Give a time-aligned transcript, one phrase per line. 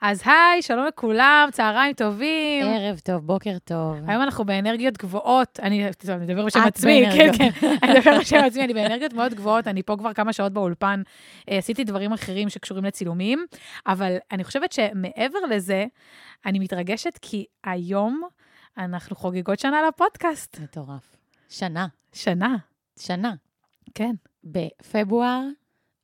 [0.00, 2.66] אז היי, שלום לכולם, צהריים טובים.
[2.66, 3.96] ערב טוב, בוקר טוב.
[4.06, 7.32] היום אנחנו באנרגיות גבוהות, אני טוב, אני מדבר בשם עצמי, כן.
[7.38, 7.48] כן,
[7.82, 11.02] אני מדבר בשם עצמי, אני באנרגיות מאוד גבוהות, אני פה כבר כמה שעות באולפן,
[11.50, 13.46] אה, עשיתי דברים אחרים שקשורים לצילומים,
[13.86, 15.86] אבל אני חושבת שמעבר לזה,
[16.46, 18.22] אני מתרגשת כי היום
[18.78, 20.58] אנחנו חוגגות שנה לפודקאסט.
[20.60, 21.16] מטורף.
[21.48, 22.56] שנה, שנה,
[22.98, 23.34] שנה.
[23.94, 25.40] כן, בפברואר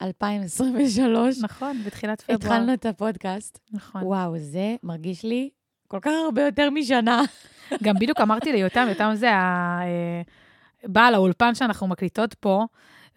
[0.03, 2.39] 2023 נכון, בתחילת פברואר.
[2.39, 3.59] התחלנו את הפודקאסט.
[3.73, 4.03] נכון.
[4.03, 5.51] וואו, זה מרגיש לי
[5.89, 7.23] כל כך הרבה יותר משנה.
[7.85, 10.23] גם בדיוק אמרתי ליותם, יותם זה ה- אה,
[10.85, 12.65] בעל האולפן שאנחנו מקליטות פה,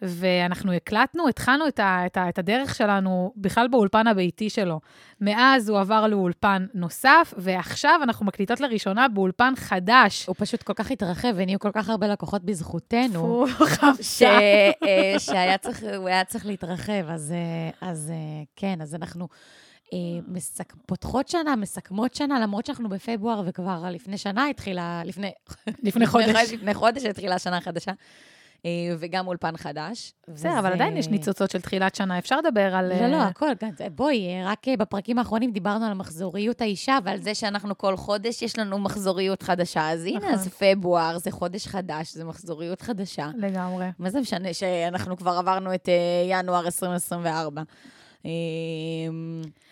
[0.02, 4.80] ואנחנו הקלטנו, התחלנו את, ה, את, ה, את הדרך שלנו בכלל באולפן הביתי שלו.
[5.20, 10.26] מאז הוא עבר לאולפן נוסף, ועכשיו אנחנו מקליטות לראשונה באולפן חדש.
[10.26, 13.44] הוא פשוט כל כך התרחב, ונהיו כל כך הרבה לקוחות בזכותנו,
[14.02, 14.22] ש...
[14.22, 17.08] אה, שהיה צריך, הוא היה צריך להתרחב.
[17.08, 19.28] אז, אה, אז אה, כן, אז אנחנו
[20.28, 20.72] מסק...
[20.86, 25.30] פותחות שנה, מסכמות שנה, למרות שאנחנו בפברואר, וכבר לפני שנה התחילה, לפני...
[25.82, 26.52] לפני חודש.
[26.52, 27.92] לפני חודש התחילה השנה החדשה,
[28.98, 30.12] וגם אולפן חדש.
[30.28, 32.88] בסדר, אבל עדיין יש ניצוצות של תחילת שנה, אפשר לדבר על...
[33.00, 36.98] לא, לא, אה, הכל, גם- בואי, אה, רק אה, בפרקים האחרונים דיברנו על מחזוריות האישה,
[37.04, 39.90] ועל זה שאנחנו כל חודש, יש לנו מחזוריות חדשה.
[39.90, 40.32] אז הנה, נכון.
[40.32, 43.30] אז פברואר זה חודש חדש, זה מחזוריות חדשה.
[43.36, 43.86] לגמרי.
[43.98, 45.94] מה זה משנה שאנחנו כבר עברנו את אה,
[46.38, 47.62] ינואר 2024?
[48.26, 48.30] אה,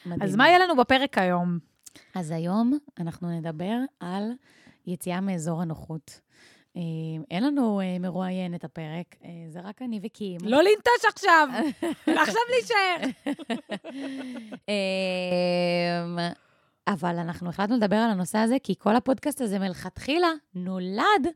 [0.07, 0.23] מדהים.
[0.23, 1.59] אז מה יהיה לנו בפרק היום?
[2.15, 4.23] אז היום אנחנו נדבר על
[4.87, 6.21] יציאה מאזור הנוחות.
[7.31, 10.39] אין לנו אה, מרואיין את הפרק, אה, זה רק אני וקים.
[10.43, 11.49] לא לנטוש עכשיו!
[12.23, 13.33] עכשיו להישאר!
[14.69, 16.19] אמ,
[16.89, 21.27] אבל אנחנו החלטנו לדבר על הנושא הזה, כי כל הפודקאסט הזה מלכתחילה נולד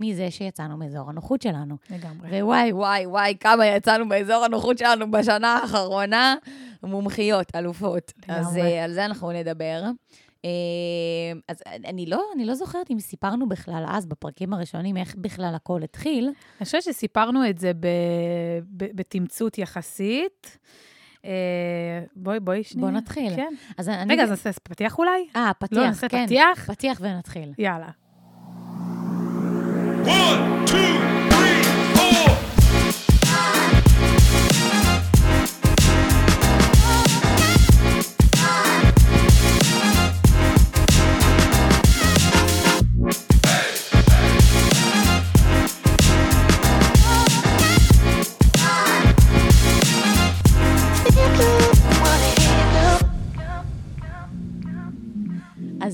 [0.00, 1.76] מזה שיצאנו מאזור הנוחות שלנו.
[1.90, 2.42] לגמרי.
[2.42, 6.34] ווואי, וואי, וואי, כמה יצאנו מאזור הנוחות שלנו בשנה האחרונה.
[6.82, 8.12] מומחיות, אלופות.
[8.28, 8.78] אז לגמרי.
[8.78, 9.82] אה, על זה אנחנו נדבר.
[10.44, 10.50] אמ,
[11.48, 15.82] אז אני לא, אני לא זוכרת אם סיפרנו בכלל אז, בפרקים הראשונים, איך בכלל הכל
[15.82, 16.24] התחיל.
[16.26, 17.86] אני חושבת שסיפרנו את זה ב-
[18.76, 20.58] ב- בתמצות יחסית.
[21.24, 21.30] אה,
[22.16, 22.88] בואי, בואי שנייה.
[22.90, 23.36] בוא נתחיל.
[23.36, 23.54] כן.
[23.78, 24.12] אז אני...
[24.12, 25.26] רגע, אז נעשה פתיח אולי?
[25.36, 26.26] אה, לא, פתיח, נעשה כן.
[26.26, 26.70] פתיח?
[26.70, 27.52] פתיח ונתחיל.
[27.58, 27.88] יאללה.
[30.04, 30.99] One, two,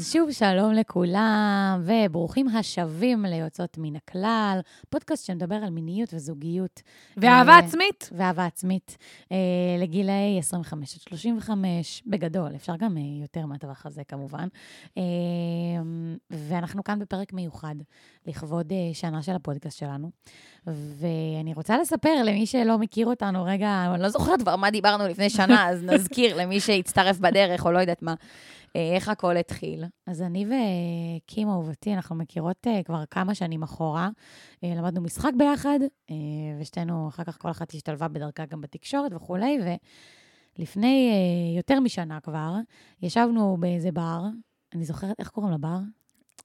[0.06, 6.83] אז שוב, שלום לכולם, וברוכים השבים ליוצאות מן הכלל, פודקאסט שמדבר על מיניות וזוגיות.
[7.17, 8.11] ואהבה אה, עצמית.
[8.12, 8.97] ואהבה עצמית,
[9.33, 9.37] אה,
[9.78, 14.49] לגילאי 25 עד 35, בגדול, אפשר גם אה, יותר מהטווח הזה כמובן.
[14.99, 15.03] אה,
[16.31, 17.75] ואנחנו כאן בפרק מיוחד,
[18.26, 20.10] לכבוד אה, שנה של הפודקאסט שלנו.
[20.66, 25.31] ואני רוצה לספר למי שלא מכיר אותנו, רגע, אני לא זוכרת כבר מה דיברנו לפני
[25.31, 28.14] שנה, אז נזכיר למי שהצטרף בדרך או לא יודעת מה.
[28.76, 29.84] אה, איך הכל התחיל.
[30.06, 34.09] אז אני וקים אהובתי, אנחנו מכירות אה, כבר כמה שנים אחורה.
[34.62, 35.78] למדנו משחק ביחד,
[36.60, 39.58] ושתינו, אחר כך כל אחת השתלבה בדרכה גם בתקשורת וכולי,
[40.58, 42.54] ולפני אה, יותר משנה כבר,
[43.03, 44.22] ישבנו באיזה בר,
[44.75, 45.78] אני זוכרת, איך קוראים לבר?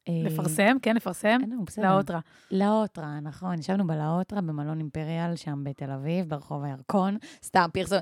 [0.10, 1.42] אה, לפרסם, כן, לפרסם.
[1.66, 1.96] בסדר.
[1.96, 2.20] לאוטרה.
[2.52, 3.60] לאוטרה, נכון.
[3.60, 7.18] ישבנו בלאוטרה במלון אימפריאל, שם בתל אביב, ברחוב הירקון.
[7.44, 7.96] סתם, פרסו,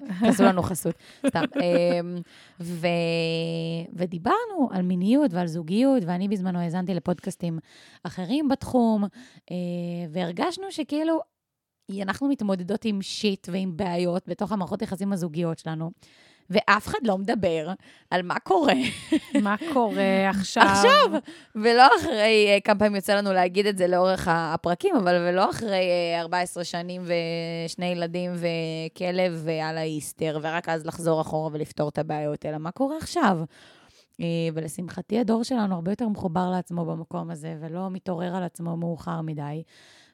[0.44, 0.96] לנו חסות.
[1.28, 1.44] סתם.
[1.64, 2.18] אמ.
[3.94, 7.60] ודיברנו על מיניות ועל זוגיות, ואני בזמנו האזנתי לפודקאסטים
[8.04, 9.04] אחרים בתחום,
[9.52, 9.56] אה,
[10.10, 11.20] והרגשנו שכאילו,
[12.02, 15.92] אנחנו מתמודדות עם שיט ועם בעיות בתוך המערכות יחסים הזוגיות שלנו,
[16.50, 17.74] ואף אחד לא מדבר
[18.12, 18.74] על מה קורה.
[19.42, 20.64] מה קורה עכשיו?
[20.64, 21.20] עכשיו,
[21.56, 25.90] ולא אחרי, אה, כמה פעמים יוצא לנו להגיד את זה לאורך הפרקים, אבל ולא אחרי
[26.16, 32.46] אה, 14 שנים ושני ילדים וכלב ועל האיסטר, ורק אז לחזור אחורה ולפתור את הבעיות,
[32.46, 33.40] אלא מה קורה עכשיו?
[34.22, 39.22] אה, ולשמחתי, הדור שלנו הרבה יותר מחובר לעצמו במקום הזה, ולא מתעורר על עצמו מאוחר
[39.22, 39.64] מדי.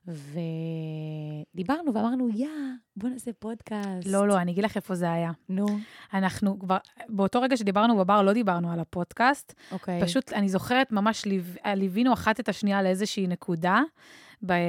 [0.07, 2.48] ודיברנו ואמרנו, יא,
[2.96, 4.07] בוא נעשה פודקאסט.
[4.07, 5.31] לא, לא, אני אגיד לך איפה זה היה.
[5.50, 5.66] נו,
[6.13, 6.78] אנחנו כבר,
[7.10, 9.54] באותו רגע שדיברנו בבר, לא דיברנו על הפודקאסט.
[9.72, 10.02] אוקיי.
[10.02, 11.44] פשוט, אני זוכרת, ממש ליו-
[11.75, 13.81] ליווינו אחת את השנייה לאיזושהי נקודה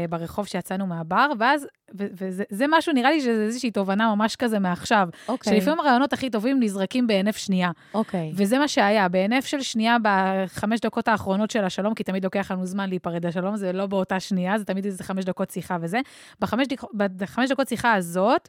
[0.08, 5.08] ברחוב שיצאנו מהבר, ואז, וזה זה משהו, נראה לי שזה איזושהי תובנה ממש כזה מעכשיו,
[5.28, 5.52] אוקיי.
[5.60, 7.70] שלפעמים הרעיונות הכי טובים נזרקים בהינף שנייה.
[7.94, 8.32] אוקיי.
[8.34, 12.66] וזה מה שהיה, בהינף של שנייה בחמש דקות האחרונות של השלום, כי תמיד לוקח לנו
[12.66, 16.00] זמן להיפרד לשלום, זה לא באותה שנייה, זה תמיד איזה חמש דקות שיחה וזה.
[16.40, 16.82] בחמש, דק...
[16.94, 18.48] בחמש דקות שיחה הזאת,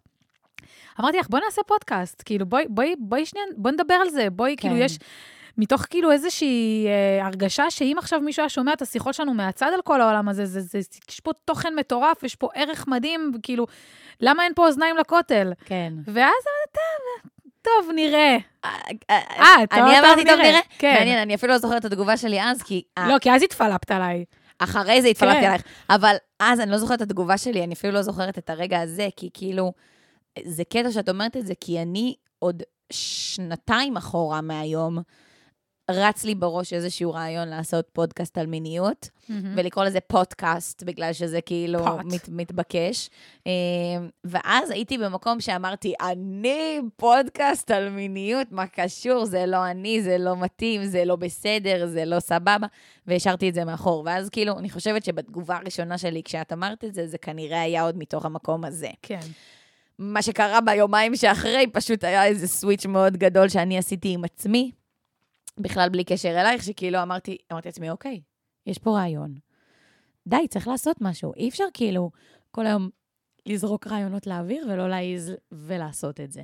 [1.00, 4.56] אמרתי לך, בואי נעשה פודקאסט, כאילו, בואי, בואי, בואי שנייה, בואי נדבר על זה, בואי,
[4.58, 4.70] כן.
[4.70, 4.98] כאילו, יש...
[5.58, 9.82] מתוך כאילו איזושהי אה, הרגשה שאם עכשיו מישהו היה שומע את השיחות שלנו מהצד על
[9.82, 13.68] כל העולם הזה, זה, זה, זה, יש פה תוכן מטורף, יש פה ערך מדהים, כאילו,
[14.22, 15.54] למה אין פה אוזניים לכותל?
[15.66, 15.94] כן.
[16.06, 17.30] ואז אתה,
[17.62, 18.38] טוב, נראה.
[18.66, 18.70] אה,
[19.10, 20.96] אה, טוב, אני אמרתי, טוב, נראה." כן.
[21.00, 23.92] מעניין, אני אפילו לא זוכרת את התגובה שלי אז, כי אה, לא, כי אז התפלפת
[23.92, 24.26] עליי.
[24.60, 25.46] אחרי זה התפלפתי כן.
[25.46, 25.62] עלייך.
[25.90, 29.08] אבל אז אני לא זוכרת את התגובה שלי, אני אפילו לא זוכרת את הרגע הזה,
[29.16, 29.74] כי כאילו,
[30.44, 34.98] זה קטע שאת אומרת את זה, כי אני עוד שנתיים אחורה מהיום,
[35.92, 39.10] רץ לי בראש איזשהו רעיון לעשות פודקאסט על מיניות,
[39.56, 41.80] ולקרוא לזה פודקאסט, בגלל שזה כאילו.
[42.06, 43.10] מת, מתבקש.
[43.48, 43.52] אה,
[44.24, 49.26] ואז הייתי במקום שאמרתי, אני פודקאסט על מיניות, מה קשור?
[49.26, 52.68] זה לא אני, זה לא מתאים, זה לא בסדר, זה לא סבבה,
[53.08, 54.04] והשארתי את זה מאחור.
[54.06, 57.98] ואז כאילו, אני חושבת שבתגובה הראשונה שלי, כשאת אמרת את זה, זה כנראה היה עוד
[57.98, 58.90] מתוך המקום הזה.
[59.02, 59.20] כן.
[60.00, 64.72] מה שקרה ביומיים שאחרי, פשוט היה איזה סוויץ' מאוד גדול שאני עשיתי עם עצמי,
[65.60, 68.22] בכלל בלי קשר אלייך, שכאילו אמרתי, אמרתי לעצמי, אוקיי,
[68.66, 69.36] יש פה רעיון.
[70.28, 71.34] די, צריך לעשות משהו.
[71.34, 72.12] אי אפשר כאילו
[72.52, 72.90] כל היום
[73.46, 76.42] לזרוק רעיונות לאוויר ולא להעיז ולעשות את זה.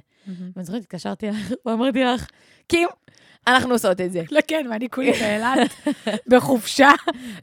[0.55, 2.27] ואני זוכרת, התקשרתי אליך ואמרתי לך,
[2.67, 2.89] קים,
[3.47, 4.21] אנחנו עושות את זה.
[4.31, 5.87] לא, כן, ואני כולי באילת,
[6.27, 6.91] בחופשה.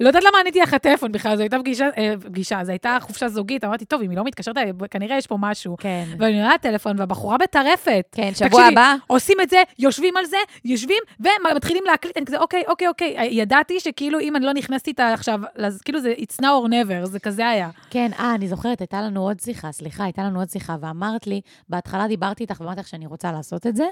[0.01, 3.29] לא יודעת למה עניתי לך לטלפון בכלל, זו הייתה פגישה, אה, פגישה, זו הייתה חופשה
[3.29, 5.77] זוגית, אמרתי, טוב, אם היא לא מתקשרת אליי, כנראה יש פה משהו.
[5.81, 6.05] כן.
[6.19, 8.07] ואני עונה לטלפון, והבחורה בטרפת.
[8.13, 12.39] כן, שבוע תקשיבי, הבא, עושים את זה, יושבים על זה, יושבים, ומתחילים להקליט, אני כזה,
[12.39, 13.29] אוקיי, אוקיי, אוקיי.
[13.31, 17.07] ידעתי שכאילו, אם אני לא נכנסת איתה עכשיו, אז כאילו זה it's now or never,
[17.07, 17.71] זה כזה היה.
[17.91, 21.41] כן, אה, אני זוכרת, הייתה לנו עוד שיחה, סליחה, הייתה לנו עוד שיחה, ואמרת לי,
[21.69, 23.85] בהתחלה דיברתי איתך ואמרתי לך שאני רוצה לעשות את זה,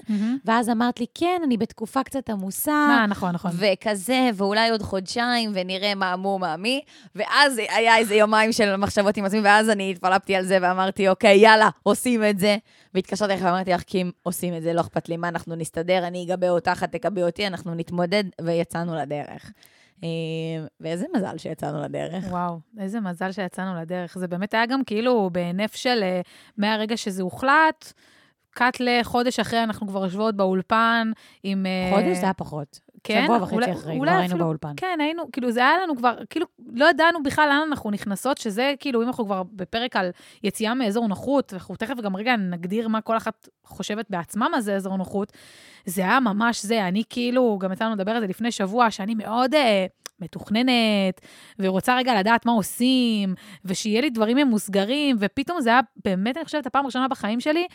[0.44, 3.50] ואז אמרת לי, כן, אני בתקופה קצת עמוסה, אה, נכון, נכון.
[3.54, 6.80] וכזה, ואולי עוד חודשיים, ונראה מה מו מה מי.
[7.14, 11.38] ואז היה איזה יומיים של מחשבות עם עצמי, ואז אני התפלפתי על זה ואמרתי, אוקיי,
[11.38, 12.56] יאללה, עושים את זה.
[12.94, 16.24] והתקשרתי לך ואמרתי לך, קים, עושים את זה, לא אכפת לי מה, אנחנו נסתדר, אני
[16.24, 19.52] אגבה אותך, את תגבי אותי, אנחנו נתמודד, ויצאנו לדרך.
[20.04, 20.08] אה,
[20.80, 22.24] ואיזה מזל שיצאנו לדרך.
[22.28, 24.18] וואו, איזה מזל שיצאנו לדרך.
[24.18, 26.20] זה באמת היה גם כאילו בהינף של אה,
[26.56, 27.92] מהרגע שזה הוחלט,
[28.58, 31.12] קאט לחודש אחרי, אנחנו כבר יושבות באולפן
[31.42, 31.66] עם...
[31.66, 32.80] אה, חודש זה היה פחות.
[33.04, 34.72] כן, שבוע וחצי אולי- אחרי, אולי כבר היינו אפילו- באולפן.
[34.76, 38.74] כן, היינו, כאילו, זה היה לנו כבר, כאילו, לא ידענו בכלל לאן אנחנו נכנסות, שזה
[38.80, 40.10] כאילו, אם אנחנו כבר בפרק על
[40.44, 44.76] יציאה מאזור נוחות, ואנחנו תכף גם רגע נגדיר מה כל אחת חושבת בעצמה מה זה
[44.76, 45.32] אזור נוחות,
[45.86, 46.88] זה היה ממש זה.
[46.88, 49.86] אני כאילו, גם יצא לנו לדבר על זה לפני שבוע, שאני מאוד אה,
[50.20, 51.20] מתוכננת,
[51.58, 53.34] ורוצה רגע לדעת מה עושים,
[53.64, 57.66] ושיהיה לי דברים ממוסגרים, ופתאום זה היה באמת, אני חושבת, הפעם הראשונה בחיים שלי,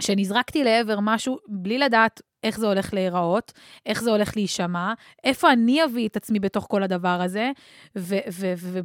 [0.00, 3.52] שנזרקתי לעבר משהו בלי לדעת איך זה הולך להיראות,
[3.86, 4.92] איך זה הולך להישמע,
[5.24, 7.50] איפה אני אביא את עצמי בתוך כל הדבר הזה,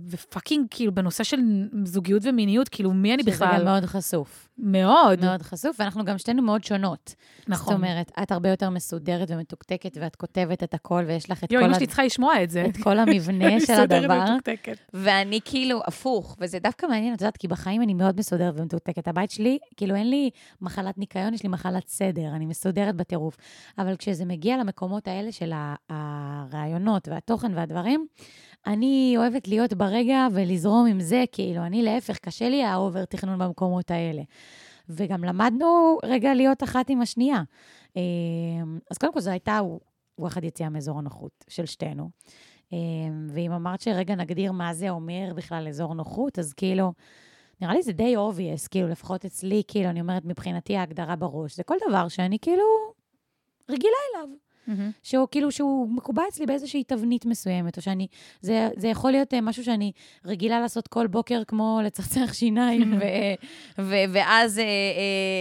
[0.10, 1.38] ופאקינג, כאילו, בנושא של
[1.84, 3.57] זוגיות ומיניות, כאילו, מי אני שזה בכלל?
[3.60, 4.48] גם מאוד חשוף.
[4.57, 5.25] מאוד.
[5.25, 7.16] מאוד חשוף, ואנחנו גם שתינו מאוד שונות.
[7.48, 7.66] נכון.
[7.74, 11.62] זאת אומרת, את הרבה יותר מסודרת ומתוקתקת, ואת כותבת את הכל, ויש לך את יואו,
[11.63, 12.66] כל, אמא ה- שלי צריכה לשמוע את זה.
[12.69, 14.24] את כל המבנה של מסודרת הדבר.
[14.30, 14.78] ומתוקתקת.
[14.94, 19.07] ואני כאילו הפוך, וזה דווקא מעניין, את יודעת, כי בחיים אני מאוד מסודרת ומתוקתקת.
[19.07, 20.30] הבית שלי, כאילו אין לי
[20.62, 23.38] מחלת ניקיון, יש לי מחלת סדר, אני מסודרת בטירוף.
[23.77, 25.53] אבל כשזה מגיע למקומות האלה של
[25.89, 28.07] הרעיונות והתוכן והדברים,
[28.68, 33.92] אני אוהבת להיות ברגע ולזרום עם זה, כאילו, אני להפך, קשה לי האובר תכנון במקומות
[33.92, 34.21] האלה.
[34.89, 37.44] וגם למדנו רגע להיות אחת עם השנייה.
[37.97, 38.01] אה,
[38.92, 39.59] אז קודם כל, זו הייתה
[40.19, 42.09] וואחד יציאה מאזור הנוחות של שתינו.
[42.73, 42.78] אה,
[43.30, 46.94] ואם אמרת שרגע נגדיר מה זה אומר בכלל אזור נוחות, אז כאילו,
[47.61, 51.64] נראה לי זה די obvious, כאילו, לפחות אצלי, כאילו, אני אומרת, מבחינתי ההגדרה בראש, זה
[51.64, 52.64] כל דבר שאני כאילו
[53.69, 54.30] רגילה אליו.
[54.68, 54.92] מהמם.
[55.04, 58.07] שהוא כאילו, שהוא מקובע אצלי באיזושהי תבנית מסוימת, או שאני,
[58.42, 59.92] זה, זה יכול להיות אה, משהו שאני
[60.26, 63.04] רגילה לעשות כל בוקר, כמו לצחצח שיניים, ו,
[63.81, 64.69] ו, ואז אה, אה,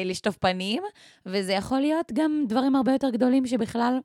[0.04, 0.82] לשטוף פנים,
[1.26, 3.98] וזה יכול להיות גם דברים הרבה יותר גדולים שבכלל,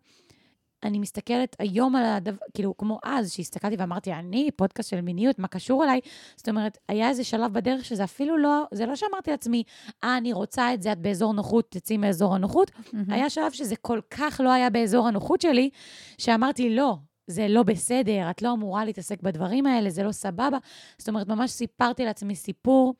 [0.84, 5.48] אני מסתכלת היום על הדבר, כאילו, כמו אז, שהסתכלתי ואמרתי, אני, פודקאסט של מיניות, מה
[5.48, 6.00] קשור אליי?
[6.36, 9.64] זאת אומרת, היה איזה שלב בדרך שזה אפילו לא, זה לא שאמרתי לעצמי,
[10.04, 12.72] אה, אני רוצה את זה, את באזור נוחות, תצאי מאזור הנוחות.
[12.94, 13.12] מהמם.
[13.12, 15.70] היה שלב שזה כל כך לא היה באזור הנוחות שלי,
[16.18, 16.96] שאמרתי, לא,
[17.28, 20.58] זה לא בסדר, את לא אמורה להתעסק בדברים האלה, זה לא סבבה.
[20.98, 22.94] זאת אומרת, ממש סיפרתי לעצמי סיפור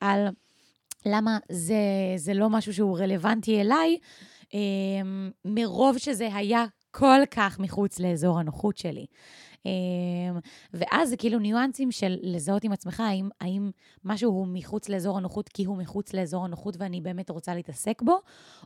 [0.00, 0.28] על
[1.06, 1.76] למה זה,
[2.16, 3.98] זה לא משהו שהוא רלוונטי אליי,
[4.54, 4.60] אה,
[5.44, 6.66] מרוב שזה היה
[6.98, 9.06] כל כך מחוץ לאזור הנוחות שלי.
[9.66, 9.70] אה,
[10.74, 13.70] ואז זה כאילו ניואנסים של לזהות עם עצמך, האם, האם
[14.04, 18.18] משהו הוא מחוץ לאזור הנוחות כי הוא מחוץ לאזור הנוחות ואני באמת רוצה להתעסק בו,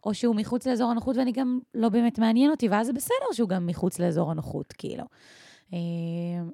[0.05, 3.49] או שהוא מחוץ לאזור הנוחות ואני גם לא באמת מעניין אותי, ואז זה בסדר שהוא
[3.49, 5.05] גם מחוץ לאזור הנוחות, כאילו.
[5.73, 5.79] אה,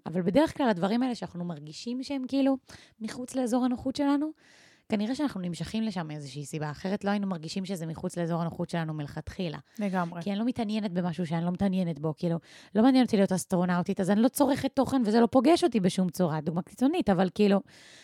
[0.06, 2.56] אבל בדרך כלל הדברים האלה שאנחנו מרגישים שהם כאילו
[3.00, 4.30] מחוץ לאזור הנוחות שלנו,
[4.88, 8.94] כנראה שאנחנו נמשכים לשם מאיזושהי סיבה, אחרת לא היינו מרגישים שזה מחוץ לאזור הנוחות שלנו
[8.94, 9.58] מלכתחילה.
[9.78, 10.22] לגמרי.
[10.22, 12.38] כי אני לא מתעניינת במשהו שאני לא מתעניינת בו, כאילו,
[12.74, 16.08] לא מעניין אותי להיות אסטרונאוטית, אז אני לא צורכת תוכן וזה לא פוגש אותי בשום
[16.08, 17.60] צורה, דוגמה קיצונית, אבל כאילו,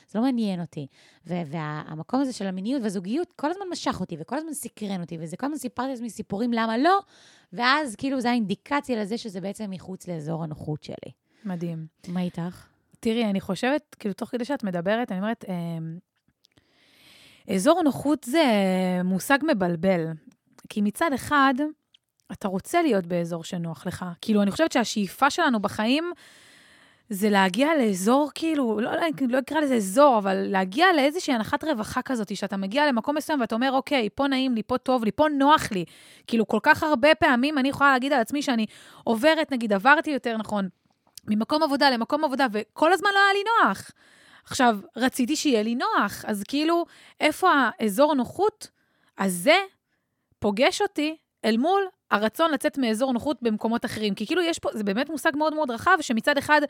[0.08, 0.86] זה לא מעניין אותי.
[1.26, 5.46] והמקום הזה של המיניות והזוגיות כל הזמן משך אותי וכל הזמן סקרן אותי, וזה כל
[5.46, 7.00] הזמן סיפרתי לעצמי סיפורים למה לא,
[7.52, 11.12] ואז כאילו זו האינדיקציה לזה שזה בעצם מחוץ לאזור הנוחות שלי.
[11.44, 11.86] מדהים.
[12.08, 12.66] מה איתך?
[13.00, 15.54] תראי, אני חושבת, כאילו, תוך כדי שאת מדברת, אני אומרת, אה,
[17.50, 18.44] אזור נוחות זה
[19.04, 20.06] מושג מבלבל.
[20.68, 21.54] כי מצד אחד,
[22.32, 24.04] אתה רוצה להיות באזור שנוח לך.
[24.20, 26.12] כאילו, אני חושבת שהשאיפה שלנו בחיים
[27.08, 32.02] זה להגיע לאזור, כאילו, לא, לא, לא אקרא לזה אזור, אבל להגיע לאיזושהי הנחת רווחה
[32.02, 35.26] כזאת, שאתה מגיע למקום מסוים ואתה אומר, אוקיי, פה נעים לי, פה טוב לי, פה
[35.38, 35.84] נוח לי.
[36.26, 38.66] כאילו, כל כך הרבה פעמים אני יכולה להגיד על עצמי שאני
[39.04, 40.68] עוברת, נגיד, עברתי יותר נכון,
[41.28, 43.90] ממקום עבודה למקום עבודה, וכל הזמן לא היה לי נוח.
[44.44, 46.84] עכשיו, רציתי שיהיה לי נוח, אז כאילו,
[47.20, 48.68] איפה האזור הנוחות
[49.18, 49.56] הזה
[50.38, 54.14] פוגש אותי אל מול הרצון לצאת מאזור נוחות במקומות אחרים?
[54.14, 56.60] כי כאילו יש פה, זה באמת מושג מאוד מאוד רחב, שמצד אחד,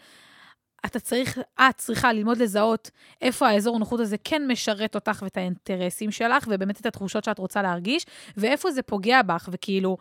[0.86, 6.10] אתה צריך, את צריכה ללמוד לזהות איפה האזור הנוחות הזה כן משרת אותך ואת האינטרסים
[6.10, 9.96] שלך, ובאמת את התחושות שאת רוצה להרגיש, ואיפה זה פוגע בך, וכאילו,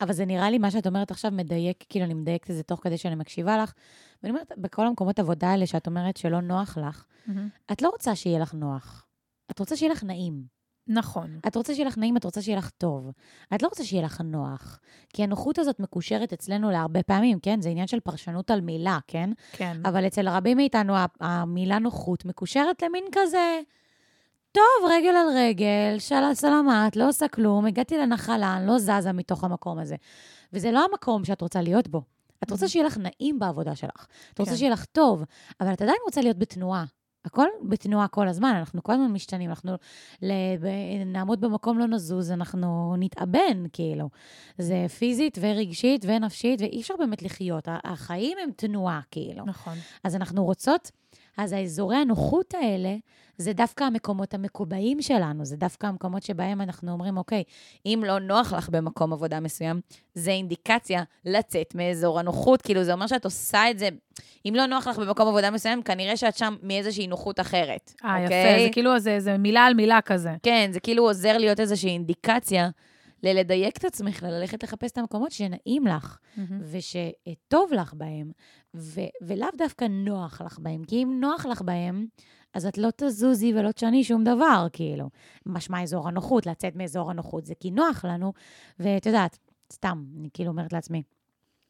[0.00, 2.80] אבל זה נראה לי, מה שאת אומרת עכשיו מדייק, כאילו אני מדייקת את זה תוך
[2.82, 3.72] כדי שאני מקשיבה לך.
[4.22, 7.04] ואני אומרת, בכל המקומות עבודה האלה שאת אומרת שלא נוח לך,
[7.72, 9.06] את לא רוצה שיהיה לך נוח.
[9.50, 10.56] את רוצה שיהיה לך נעים.
[10.88, 11.38] נכון.
[11.46, 13.10] את רוצה שיהיה לך נעים, את רוצה שיהיה לך טוב.
[13.54, 14.80] את לא רוצה שיהיה לך נוח.
[15.12, 17.60] כי הנוחות הזאת מקושרת אצלנו להרבה פעמים, כן?
[17.60, 19.30] זה עניין של פרשנות על מילה, כן?
[19.52, 19.76] כן.
[19.84, 23.60] אבל אצל רבים מאיתנו המילה נוחות מקושרת למין כזה,
[24.56, 29.44] טוב, רגל על רגל, של סלמת, לא עושה כלום, הגעתי לנחלה, אני לא זזה מתוך
[29.44, 29.96] המקום הזה.
[30.52, 32.02] וזה לא המקום שאת רוצה להיות בו.
[32.42, 34.06] את רוצה שיהיה לך נעים בעבודה שלך.
[34.34, 34.56] את רוצה כן.
[34.56, 35.24] שיהיה לך טוב,
[35.60, 36.84] אבל את עדיין רוצה להיות בתנועה.
[37.24, 39.72] הכל בתנועה כל הזמן, אנחנו כל הזמן משתנים, אנחנו
[40.22, 40.32] ל...
[40.60, 44.08] ב- נעמוד במקום לא נזוז, אנחנו נתאבן, כאילו.
[44.58, 47.68] זה פיזית ורגשית ונפשית, ואי אפשר באמת לחיות.
[47.84, 49.44] החיים הם תנועה, כאילו.
[49.44, 49.74] נכון.
[50.04, 50.90] אז אנחנו רוצות,
[51.36, 52.96] אז האזורי הנוחות האלה,
[53.38, 57.42] זה דווקא המקומות המקובעים שלנו, זה דווקא המקומות שבהם אנחנו אומרים, אוקיי,
[57.86, 59.80] אם לא נוח לך במקום עבודה מסוים,
[60.14, 62.62] זה אינדיקציה לצאת מאזור הנוחות.
[62.62, 63.88] כאילו, זה אומר שאת עושה את זה,
[64.48, 68.54] אם לא נוח לך במקום עבודה מסוים, כנראה שאת שם מאיזושהי נוחות אחרת, אה, אוקיי?
[68.54, 70.30] יפה, זה כאילו, זה, זה מילה על מילה כזה.
[70.42, 72.68] כן, זה כאילו עוזר להיות איזושהי אינדיקציה
[73.26, 76.18] ללדייק את עצמך, ללכת לחפש את המקומות שנעים לך.
[76.60, 78.30] ושטוב לך בהם,
[78.76, 80.84] ו- ולאו דווקא נוח לך בהם.
[80.84, 82.06] כי אם נוח לך בהם,
[82.54, 85.10] אז את לא תזוזי ולא תשני שום דבר, כאילו.
[85.46, 88.32] משמע אזור הנוחות, לצאת מאזור הנוחות, זה כי נוח לנו.
[88.78, 89.38] ואת יודעת,
[89.72, 91.02] סתם, אני כאילו אומרת לעצמי,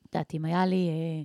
[0.08, 0.88] את יודעת, אם היה לי...
[0.88, 1.22] אה,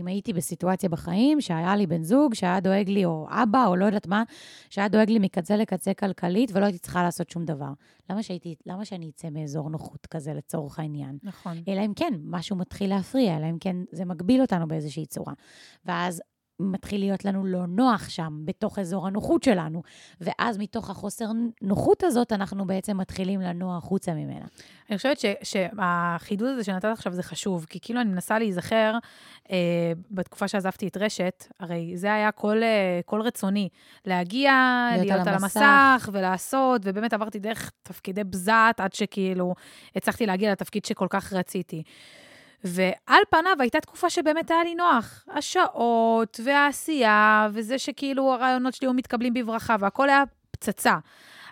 [0.00, 3.84] אם הייתי בסיטואציה בחיים שהיה לי בן זוג שהיה דואג לי, או אבא, או לא
[3.84, 4.22] יודעת מה,
[4.70, 7.70] שהיה דואג לי מקצה לקצה כלכלית, ולא הייתי צריכה לעשות שום דבר.
[8.10, 11.18] למה, שהייתי, למה שאני אצא מאזור נוחות כזה לצורך העניין?
[11.22, 11.62] נכון.
[11.68, 15.32] אלא אם כן משהו מתחיל להפריע, אלא אם כן זה מגביל אותנו באיזושהי צורה.
[15.84, 16.22] ואז
[16.60, 19.82] מתחיל להיות לנו לא נוח שם, בתוך אזור הנוחות שלנו.
[20.20, 21.26] ואז מתוך החוסר
[21.62, 24.44] נוחות הזאת, אנחנו בעצם מתחילים לנוע החוצה ממנה.
[24.90, 28.94] אני חושבת ש, שהחידוד הזה שנתת עכשיו זה חשוב, כי כאילו אני מנסה להיזכר,
[29.50, 29.56] אה,
[30.10, 33.68] בתקופה שעזבתי את רשת, הרי זה היה כל, אה, כל רצוני,
[34.04, 34.52] להגיע,
[34.92, 35.60] להיות להיות, על על המסך.
[35.60, 39.54] המסך ולעשות, ובאמת עברתי דרך תפקידי בזת, עד שכאילו
[39.96, 41.82] הצלחתי להגיע לתפקיד שכל כך רציתי.
[42.64, 45.24] ועל פניו הייתה תקופה שבאמת היה לי נוח.
[45.34, 50.96] השעות והעשייה, וזה שכאילו הרעיונות שלי היו מתקבלים בברכה, והכל היה פצצה.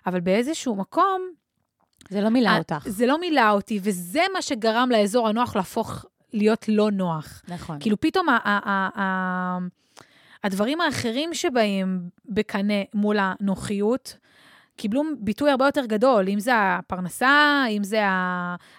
[0.07, 1.23] אבל באיזשהו מקום,
[2.09, 2.87] זה לא מילא אה, אותך.
[2.89, 7.43] זה לא מילא אותי, וזה מה שגרם לאזור הנוח להפוך להיות לא נוח.
[7.49, 7.77] נכון.
[7.81, 9.59] כאילו, פתאום ה- ה- ה- ה-
[10.45, 14.17] הדברים האחרים שבאים בקנה מול הנוחיות,
[14.77, 18.01] קיבלו ביטוי הרבה יותר גדול, אם זה הפרנסה, אם זה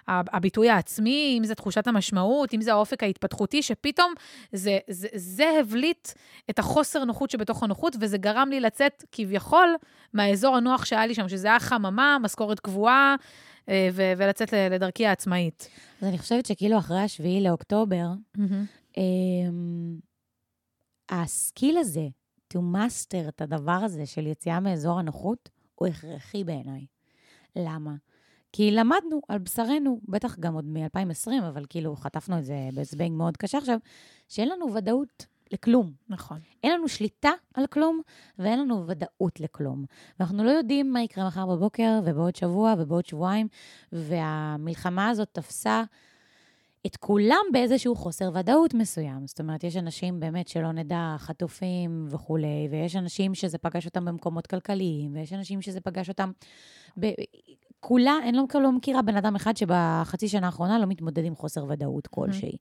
[0.08, 4.13] הביטוי העצמי, אם זה תחושת המשמעות, אם זה האופק ההתפתחותי, שפתאום
[4.51, 6.08] זה, זה, זה הבליט
[6.50, 9.75] את החוסר נוחות שבתוך הנוחות, וזה גרם לי לצאת כביכול
[10.13, 13.16] מהאזור הנוח שהיה לי שם, שזה היה חממה, משכורת קבועה,
[13.70, 15.70] אה, ו- ולצאת לדרכי העצמאית.
[16.01, 18.06] אז אני חושבת שכאילו אחרי השביעי לאוקטובר,
[18.98, 19.98] אמ,
[21.10, 22.08] הסקיל הזה,
[22.54, 26.86] to master את הדבר הזה של יציאה מאזור הנוחות, הוא הכרחי בעיניי.
[27.55, 27.96] למה?
[28.53, 33.38] כי למדנו על בשרנו, בטח גם עוד מ-2020, אבל כאילו חטפנו את זה בזבנג מאוד
[33.38, 33.77] קשה עכשיו,
[34.27, 35.91] שאין לנו ודאות לכלום.
[36.10, 36.39] נכון.
[36.63, 38.01] אין לנו שליטה על כלום,
[38.39, 39.86] ואין לנו ודאות לכלום.
[40.19, 43.48] ואנחנו לא יודעים מה יקרה מחר בבוקר, ובעוד שבוע, ובעוד שבועיים,
[43.91, 45.84] והמלחמה הזאת תפסה
[46.88, 49.27] את כולם באיזשהו חוסר ודאות מסוים.
[49.27, 54.48] זאת אומרת, יש אנשים באמת שלא נדע, חטופים וכולי, ויש אנשים שזה פגש אותם במקומות
[54.48, 56.32] כלכליים, ויש אנשים שזה פגש אותם...
[57.00, 57.06] ב...
[57.79, 61.65] כולה, אני לא, לא מכירה בן אדם אחד שבחצי שנה האחרונה לא מתמודד עם חוסר
[61.70, 62.58] ודאות כלשהי.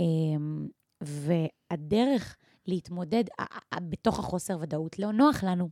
[0.00, 0.66] אמ,
[1.00, 3.24] והדרך להתמודד
[3.80, 5.68] בתוך החוסר ודאות, לא נוח לנו.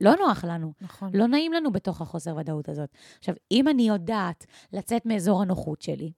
[0.00, 0.72] לא נוח לנו.
[0.80, 1.10] נכון.
[1.14, 2.90] לא נעים לנו בתוך החוסר ודאות הזאת.
[3.18, 6.12] עכשיו, אם אני יודעת לצאת מאזור הנוחות שלי,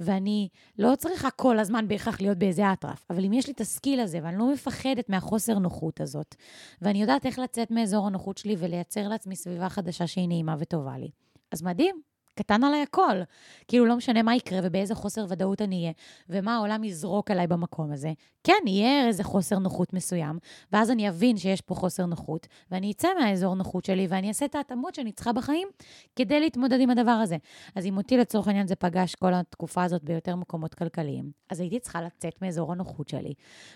[0.00, 4.00] ואני לא צריכה כל הזמן בהכרח להיות באיזה אטרף, אבל אם יש לי את הסקיל
[4.00, 6.34] הזה, ואני לא מפחדת מהחוסר נוחות הזאת,
[6.82, 11.10] ואני יודעת איך לצאת מאזור הנוחות שלי ולייצר לעצמי סביבה חדשה שהיא נעימה וטובה לי,
[11.52, 12.15] אז מדהים.
[12.36, 13.20] קטן עליי הכל.
[13.68, 15.92] כאילו, לא משנה מה יקרה ובאיזה חוסר ודאות אני אהיה,
[16.28, 18.12] ומה העולם יזרוק עליי במקום הזה.
[18.44, 20.38] כן, יהיה איזה חוסר נוחות מסוים,
[20.72, 24.54] ואז אני אבין שיש פה חוסר נוחות, ואני אצא מהאזור נוחות שלי, ואני אעשה את
[24.54, 25.68] ההתאמות שאני צריכה בחיים
[26.16, 27.36] כדי להתמודד עם הדבר הזה.
[27.74, 31.80] אז אם אותי לצורך העניין זה פגש כל התקופה הזאת ביותר מקומות כלכליים, אז הייתי
[31.80, 33.34] צריכה לצאת מאזור הנוחות שלי,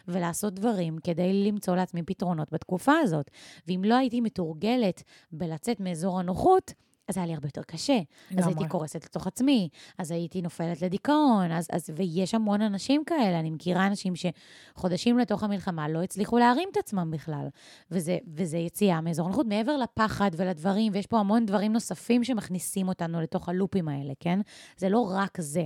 [0.08, 3.30] ולעשות דברים כדי למצוא לעצמי פתרונות בתקופה הזאת.
[3.66, 5.02] ואם לא הייתי מתורגלת
[5.32, 6.72] בלצאת מאזור הנוחות,
[7.10, 7.98] אז היה לי הרבה יותר קשה.
[8.38, 8.46] אז.
[8.46, 13.40] הייתי קורסת לתוך עצמי, אז הייתי נופלת לדיכאון, אז, אז, ויש המון אנשים כאלה.
[13.40, 17.48] אני מכירה אנשים שחודשים לתוך המלחמה לא הצליחו להרים את עצמם בכלל.
[17.90, 23.20] וזה, וזה יציאה מאזור הנוחות, מעבר לפחד ולדברים, ויש פה המון דברים נוספים שמכניסים אותנו
[23.20, 24.40] לתוך הלופים האלה, כן?
[24.76, 25.64] זה לא רק זה.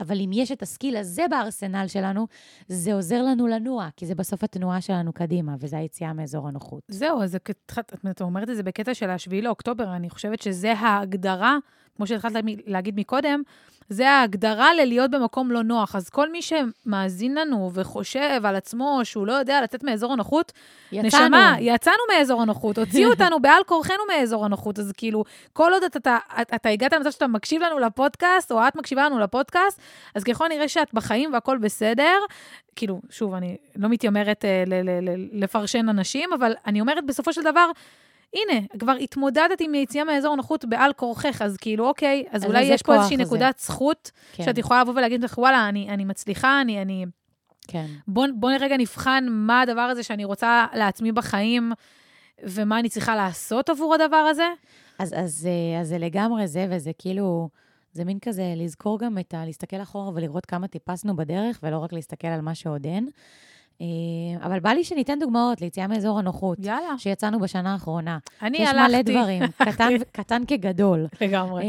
[0.00, 2.26] אבל אם יש את הסקיל הזה בארסנל שלנו,
[2.68, 6.82] זה עוזר לנו לנוע, כי זה בסוף התנועה שלנו קדימה, וזה היציאה מאזור הנוחות.
[6.88, 7.36] זהו, אז
[8.10, 11.56] את אומרת את זה בקטע של ה-7 לאוקטובר, אני חושבת שזה ההגדרה,
[11.96, 13.42] כמו שהתחלת להגיד מקודם,
[13.88, 15.96] זה ההגדרה ללהיות במקום לא נוח.
[15.96, 20.52] אז כל מי שמאזין לנו וחושב על עצמו שהוא לא יודע לצאת מאזור הנוחות,
[20.92, 25.98] נשמה, יצאנו מאזור הנוחות, הוציאו אותנו בעל כורחנו מאזור הנוחות, אז כאילו, כל עוד אתה,
[25.98, 29.80] אתה, אתה, אתה הגעת למצב שאתה מקשיב לנו לפודקאסט, או את מקשיבה לנו לפודקאסט,
[30.14, 32.18] אז ככל הנראה שאת בחיים והכול בסדר.
[32.76, 37.32] כאילו, שוב, אני לא מתיימרת אה, ל- ל- ל- לפרשן אנשים, אבל אני אומרת בסופו
[37.32, 37.70] של דבר,
[38.34, 42.62] הנה, כבר התמודדת עם יציאה מאזור הנוחות בעל כורחך, אז כאילו, אוקיי, אז אז אולי
[42.62, 43.16] יש פה איזושהי?
[43.16, 47.06] נקודת זכות, כן, שאת יכולה לבוא ולהגיד לך, וואלה, אני, אני מצליחה, אני, אני,
[47.68, 47.86] כן.
[48.08, 51.72] בוא, בוא רגע נבחן מה הדבר הזה שאני רוצה לעצמי בחיים,
[52.42, 54.48] ומה אני צריכה לעשות עבור הדבר הזה.
[54.98, 57.48] אז, אז, אה, אז זה לגמרי זה, וזה כאילו,
[57.92, 59.44] זה מין כזה לזכור גם את ה...
[59.44, 63.08] להסתכל אחורה ולראות כמה טיפסנו בדרך, ולא רק להסתכל על מה שעוד אין.
[63.80, 63.86] אה,
[64.46, 66.98] אבל בא לי שניתן דוגמאות ליציאה מאזור הנוחות, יאללה.
[66.98, 68.18] שיצאנו בשנה האחרונה.
[68.42, 68.88] אני יש הלכתי.
[68.92, 71.06] מלא דברים, קטן, קטן כגדול.
[71.20, 71.62] לגמרי.
[71.64, 71.68] אה,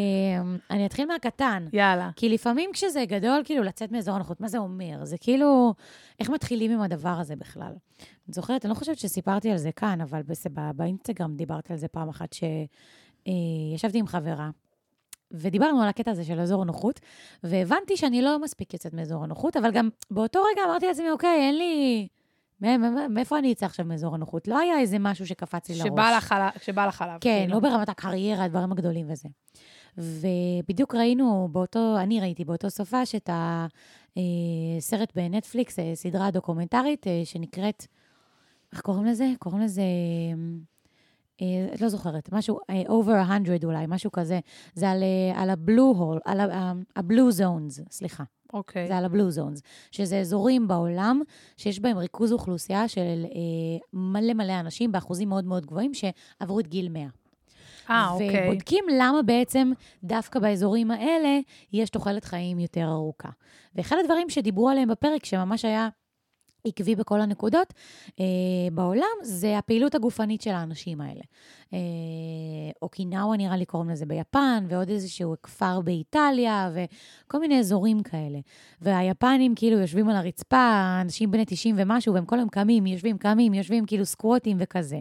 [0.72, 1.66] אני אתחיל מהקטן.
[1.74, 2.10] יאללה.
[2.16, 5.00] כי לפעמים כשזה גדול, כאילו, לצאת מאזור הנוחות, מה זה אומר?
[5.06, 5.74] זה כאילו,
[6.20, 7.72] איך מתחילים עם הדבר הזה בכלל?
[8.00, 11.80] אני זוכרת, אני לא חושבת שסיפרתי על זה כאן, אבל בס- ב- באינסטגרם דיברתי על
[11.80, 14.50] זה פעם אחת, שישבתי עם חברה,
[15.32, 17.00] ודיברנו על הקטע הזה של אזור הנוחות,
[17.44, 21.58] והבנתי שאני לא מספיק יוצאת מאזור הנוחות, אבל גם באותו רגע אמרתי לעצמי, אוקיי, אין
[21.58, 22.08] לי...
[22.62, 24.48] מא- מא- מאיפה אני אצא עכשיו מאזור הנוחות?
[24.48, 25.88] לא היה איזה משהו שקפץ לי לראש.
[26.62, 27.18] שבא לך עליו.
[27.22, 27.54] כן, כאילו.
[27.54, 29.30] לא ברמת הקריירה, הדברים הגדולים וזה.
[29.98, 33.30] ובדיוק ראינו באותו, אני ראיתי באותו סופש את
[34.78, 37.86] הסרט בנטפליקס, אה, סדרה דוקומנטרית אה, שנקראת,
[38.72, 39.28] איך קוראים לזה?
[39.40, 40.38] קוראים לזה, אה,
[41.74, 44.40] את לא זוכרת, משהו, אה, over 100 אולי, משהו כזה.
[44.74, 46.40] זה על, אה, על הבלו הול, על
[46.96, 48.24] הבלו זונס, סליחה.
[48.54, 48.88] אוקיי.
[48.88, 51.22] זה על הבלו זונס, שזה אזורים בעולם
[51.58, 56.68] שיש בהם ריכוז אוכלוסייה של אה, מלא מלא אנשים באחוזים מאוד מאוד גבוהים שעברו את
[56.68, 57.08] גיל 100.
[57.90, 58.50] אה, אוקיי.
[58.50, 59.72] ובודקים למה בעצם
[60.04, 61.40] דווקא באזורים האלה
[61.74, 63.30] יש תוחלת חיים יותר ארוכה.
[63.76, 65.90] ואחד הדברים שדיברו עליהם בפרק, שממש היה
[66.66, 67.74] עקבי בכל הנקודות
[68.20, 68.26] אה,
[68.72, 71.22] בעולם, זה הפעילות הגופנית של האנשים האלה.
[71.74, 71.80] אה,
[72.82, 78.40] אוקינאווה נראה לי קוראים לזה ביפן, ועוד איזשהו כפר באיטליה, וכל מיני אזורים כאלה.
[78.82, 83.54] והיפנים כאילו יושבים על הרצפה, אנשים בני 90 ומשהו, והם כל היום קמים, יושבים, קמים,
[83.54, 85.00] יושבים כאילו סקווטים וכזה.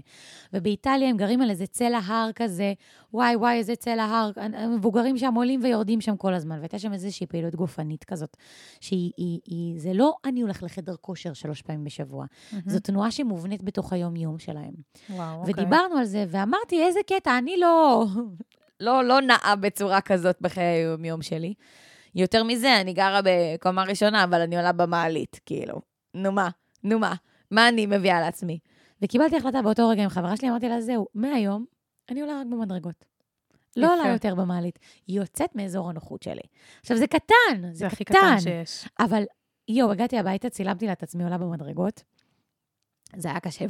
[0.53, 2.73] ובאיטליה הם גרים על איזה צלע הר כזה,
[3.15, 7.27] וואי, וואי, איזה צלע הר, המבוגרים שם עולים ויורדים שם כל הזמן, והייתה שם איזושהי
[7.27, 8.37] פעילות גופנית כזאת,
[8.81, 12.63] שהיא, היא, היא, זה לא אני הולך לחדר כושר שלוש פעמים בשבוע, מהמם.
[12.67, 14.73] זו תנועה שמובנית בתוך היום-יום שלהם.
[15.11, 15.55] וואו, אוקיי.
[15.55, 18.05] ודיברנו על זה, ואמרתי, איזה קטע, אני לא,
[18.81, 21.55] לא, לא נעה בצורה כזאת בחיי היום-יום שלי.
[22.15, 25.81] יותר מזה, אני גרה בקומה ראשונה, אבל אני עולה במעלית, כאילו.
[26.15, 26.49] נו מה,
[26.85, 27.15] נו מה,
[27.51, 28.59] מה אני מביאה לעצמי?
[29.03, 31.65] וקיבלתי החלטה באותו רגע עם חברה שלי, אמרתי לה, זהו, מהיום
[32.11, 33.05] אני עולה רק במדרגות.
[33.77, 33.95] לא.
[33.95, 34.79] עולה יותר במעלית.
[35.07, 36.43] היא יוצאת מאזור הנוחות שלי.
[36.81, 38.19] עכשיו, זה קטן, זה, זה הכי קטן.
[38.19, 38.89] קטן שיש.
[39.01, 39.23] אבל
[39.69, 42.03] יואו, הגעתי הביתה, צילמתי לה את עצמי עולה במדרגות,
[43.17, 43.65] זה היה קשה.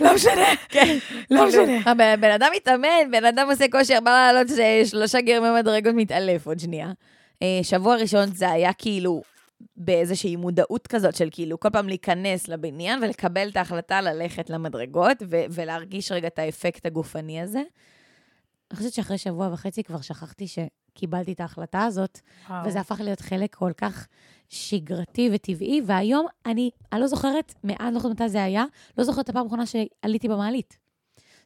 [0.00, 0.98] לא משנה, כן.
[1.30, 1.90] לא כאילו, משנה.
[1.90, 6.46] הבן בן אדם מתאמן, בן אדם עושה כושר, בא לעלות ש- שלושה גרמי מדרגות, מתעלף
[6.46, 6.92] עוד שנייה.
[7.42, 9.22] אה, שבוע ראשון זה היה כאילו
[9.76, 15.44] באיזושהי מודעות כזאת של כאילו כל פעם להיכנס לבניין ולקבל את ההחלטה ללכת למדרגות ו-
[15.50, 17.62] ולהרגיש רגע את האפקט הגופני הזה.
[18.70, 20.46] אני חושבת שאחרי שבוע וחצי כבר שכחתי
[20.98, 22.66] שקיבלתי את ההחלטה הזאת, וואו.
[22.66, 24.06] וזה הפך להיות חלק כל כך
[24.48, 28.64] שגרתי וטבעי, והיום אני, אני לא זוכרת, מאז, לא זוכרת מתי זה היה,
[28.98, 30.78] לא זוכרת את הפעם האחרונה שעליתי במעלית.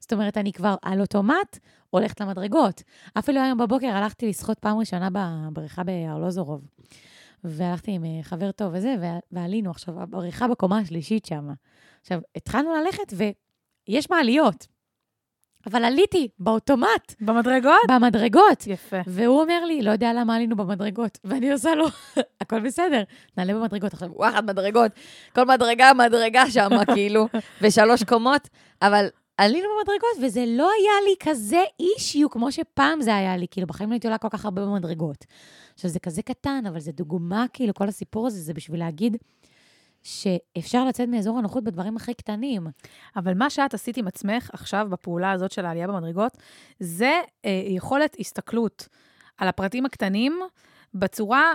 [0.00, 1.58] זאת אומרת, אני כבר על אוטומט
[1.90, 2.82] הולכת למדרגות.
[3.18, 6.68] אפילו היום בבוקר הלכתי לשחות פעם ראשונה בבריכה בארלוזורוב.
[7.44, 8.94] והלכתי עם אה, חבר טוב וזה,
[9.32, 11.48] ועלינו עכשיו, הבריכה בקומה השלישית שם.
[12.00, 13.12] עכשיו, התחלנו ללכת
[13.88, 14.66] ויש מעליות,
[15.66, 17.80] אבל עליתי באוטומט, במדרגות?
[17.88, 18.66] במדרגות.
[18.66, 18.96] יפה.
[19.06, 21.18] והוא אומר לי, לא יודע למה עלינו במדרגות.
[21.24, 21.86] ואני עושה לו,
[22.40, 23.02] הכל בסדר,
[23.36, 23.92] נעלה במדרגות.
[23.92, 24.92] עכשיו, וואחד מדרגות,
[25.34, 27.28] כל מדרגה, מדרגה שם, כאילו,
[27.62, 28.48] ושלוש קומות,
[28.82, 29.06] אבל
[29.38, 33.90] עלינו במדרגות, וזה לא היה לי כזה אישיו כמו שפעם זה היה לי, כאילו, בחיים
[33.90, 35.24] לא הייתי עולה כל כך הרבה במדרגות.
[35.74, 39.16] עכשיו, זה כזה קטן, אבל זה דוגמה, כאילו, כל הסיפור הזה זה בשביל להגיד
[40.02, 42.66] שאפשר לצאת מאזור הנוחות בדברים הכי קטנים.
[43.16, 46.38] אבל מה שאת עשית עם עצמך עכשיו, בפעולה הזאת של העלייה במדרגות,
[46.80, 48.88] זה אה, יכולת הסתכלות
[49.38, 50.40] על הפרטים הקטנים
[50.94, 51.52] בצורה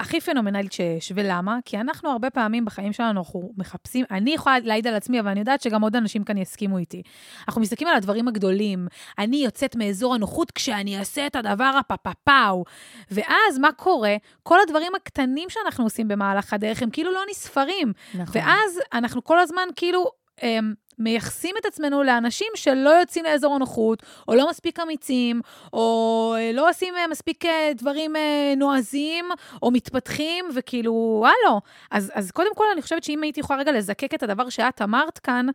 [0.00, 1.12] הכי פנומנלית שיש.
[1.14, 1.58] ולמה?
[1.64, 5.40] כי אנחנו הרבה פעמים בחיים שלנו, אנחנו מחפשים, אני יכולה להעיד על עצמי, אבל אני
[5.40, 7.02] יודעת שגם עוד אנשים כאן יסכימו איתי.
[7.48, 8.88] אנחנו מסתכלים על הדברים הגדולים.
[9.18, 12.64] אני יוצאת מאזור הנוחות כשאני אעשה את הדבר הפפפאו.
[13.10, 14.16] ואז מה קורה?
[14.42, 17.92] כל הדברים הקטנים שאנחנו עושים במהלך הדרך, הם כאילו לא נספרים.
[18.14, 18.40] נכון.
[18.42, 20.06] ואז אנחנו כל הזמן כאילו
[20.42, 25.40] אמ, מייחסים את עצמנו לאנשים שלא יוצאים לאזור הנוחות, או לא מספיק אמיצים,
[25.72, 28.12] או אה, לא עושים אה, מספיק אה, דברים
[28.56, 29.24] נועזים,
[29.62, 31.60] או מתפתחים, וכאילו, הלו.
[31.90, 35.18] אז, אז קודם כל, אני חושבת שאם הייתי יכולה רגע לזקק את הדבר שאת אמרת
[35.18, 35.46] כאן,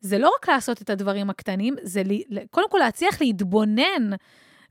[0.00, 4.10] זה לא רק לעשות את הדברים הקטנים, זה לי, קודם כל להצליח להתבונן.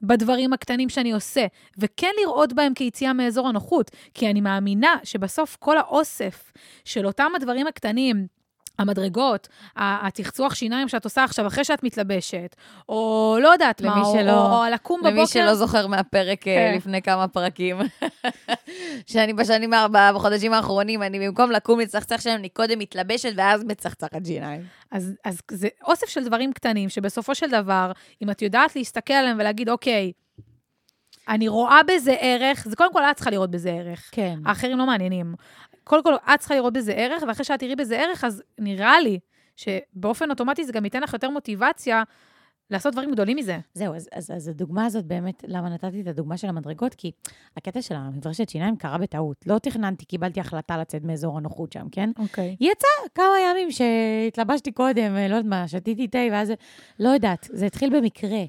[0.01, 1.45] בדברים הקטנים שאני עושה,
[1.77, 6.51] וכן לראות בהם כיציאה מאזור הנוחות, כי אני מאמינה שבסוף כל האוסף
[6.85, 8.27] של אותם הדברים הקטנים,
[8.79, 12.55] המדרגות, התחצוח שיניים שאת עושה עכשיו אחרי שאת מתלבשת,
[12.89, 15.15] או לא יודעת מה, למי או, שלא- או, או לקום בבוקר.
[15.17, 16.73] למי שלא זוכר מהפרק אה, כן.
[16.77, 17.77] לפני כמה פרקים,
[19.11, 24.61] שאני בשנים, בחודשים האחרונים, אני במקום לקום לצחצח שם, אני קודם מתלבשת ואז מצחצחת שיניים.
[24.91, 27.91] אז, אז זה אוסף של דברים קטנים, שבסופו של דבר,
[28.23, 30.11] אם את יודעת להסתכל עליהם ולהגיד, אוקיי,
[31.29, 34.09] אני רואה בזה ערך, זה קודם כל את צריכה לראות בזה ערך.
[34.11, 34.39] כן.
[34.45, 35.35] האחרים לא מעניינים.
[35.87, 39.19] קודם כל, את צריכה לראות בזה ערך, ואחרי שאת תראי בזה ערך, אז נראה לי
[39.55, 42.03] שבאופן אוטומטי זה גם ייתן לך יותר מוטיבציה
[42.71, 43.59] לעשות דברים גדולים מזה.
[43.73, 46.95] זהו, אז, אז, אז הדוגמה הזאת באמת, למה נתתי את הדוגמה של המדרגות?
[46.95, 47.11] כי
[47.57, 49.37] הקטע של המברשת שיניים קרה בטעות.
[49.45, 52.09] לא תכננתי, קיבלתי החלטה לצאת מאזור הנוחות שם, כן?
[52.19, 52.55] אוקיי.
[52.59, 56.53] יצא כמה ימים שהתלבשתי קודם, אה, לא יודעת מה, שתיתי תה, ואז...
[56.99, 58.43] לא יודעת, זה התחיל במקרה.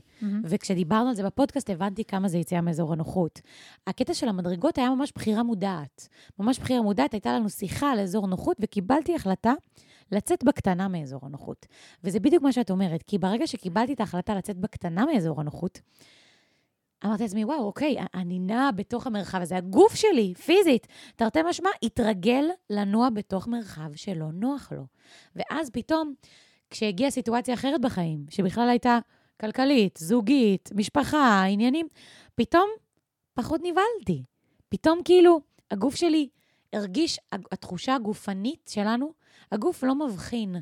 [0.44, 3.40] וכשדיברנו על זה בפודקאסט, הבנתי כמה זה יציאה מאזור הנוחות.
[3.86, 6.08] הקטע של המדרגות היה ממש בחירה מודעת.
[6.38, 9.52] ממש בחירה מודעת, הייתה לנו שיחה על אזור נוחות, וקיבלתי החלטה
[10.12, 11.66] לצאת בקטנה מאזור הנוחות.
[12.04, 15.80] וזה בדיוק מה שאת אומרת, כי ברגע שקיבלתי את ההחלטה לצאת בקטנה מאזור הנוחות,
[17.04, 19.56] אמרתי לעצמי, וואו, אוקיי, אני נעה בתוך המרחב הזה.
[19.56, 24.86] הגוף שלי, פיזית, תרתי משמע, התרגל לנוע בתוך מרחב שלא נוח לו.
[25.36, 26.14] ואז פתאום,
[26.70, 28.98] כשהגיעה סיטואציה אחרת בחיים, שבכלל הייתה
[29.40, 31.88] כלכלית, זוגית, משפחה, עניינים,
[32.34, 32.68] פתאום
[33.34, 34.24] פחות נבהלתי.
[34.68, 35.40] פתאום כאילו,
[35.70, 36.28] הגוף שלי
[36.72, 39.12] הרגיש, התחושה הגופנית שלנו,
[39.52, 40.56] הגוף לא מבחין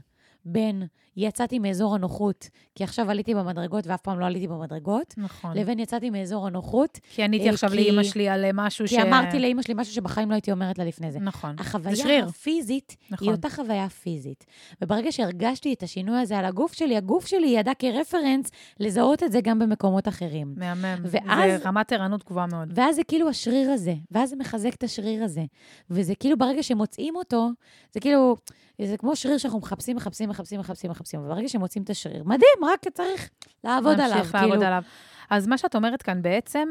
[0.47, 0.83] בין
[1.17, 5.57] יצאתי מאזור הנוחות, כי עכשיו עליתי במדרגות ואף פעם לא עליתי במדרגות, נכון.
[5.57, 8.91] לבין יצאתי מאזור הנוחות, כי עניתי אה, עכשיו כי- לאימא שלי על אה, משהו ש...
[8.91, 11.19] כי אמרתי לאימא שלי משהו שבחיים לא הייתי אומרת לה לפני זה.
[11.19, 11.57] נכון.
[11.59, 12.25] החוויה.
[12.25, 13.29] הפיזית נכון.
[13.29, 14.45] היא אותה חוויה פיזית.
[14.83, 18.47] וברגע שהרגשתי את השינוי הזה על הגוף שלי, הגוף שלי ידע כרפרנס
[18.81, 20.55] לזהות את זה גם במקומות אחרים.
[20.57, 21.03] מהמם.
[21.05, 22.73] ואז- זה רמת ערנות גבוהה מאוד.
[22.75, 25.45] ואז זה כאילו השריר הזה, ואז זה מחזק את השריר הזה.
[25.91, 27.49] וזה כאילו ברגע שמוצאים אותו,
[27.93, 28.37] זה כאילו,
[28.83, 31.20] זה כמו שריר שאנחנו מחפשים, מחפשים, מחפשים, מחפשים, מחפשים.
[31.25, 33.31] וברגע שמוצאים את השריר, מדהים, רק צריך
[33.64, 34.09] לעבוד עליו.
[34.09, 34.66] להמשיך לעבוד כאילו.
[34.66, 34.83] עליו.
[35.31, 36.68] אז מה שאת אומרת כאן בעצם,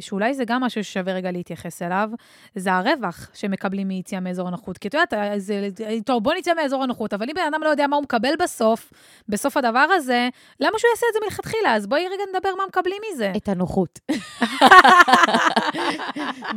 [0.00, 2.10] שאולי זה גם משהו ששווה רגע להתייחס אליו,
[2.54, 4.78] זה הרווח שמקבלים מיציאה מאזור הנוחות.
[4.78, 5.68] כי את יודעת, אה, זה,
[6.04, 8.92] טוב, בוא נצא מאזור הנוחות, אבל אם בן אדם לא יודע מה הוא מקבל בסוף,
[9.28, 10.28] בסוף הדבר הזה,
[10.60, 11.74] למה שהוא יעשה את זה מלכתחילה?
[11.74, 13.32] אז בואי רגע נדבר מה מקבלים מזה.
[13.36, 13.98] את הנוחות.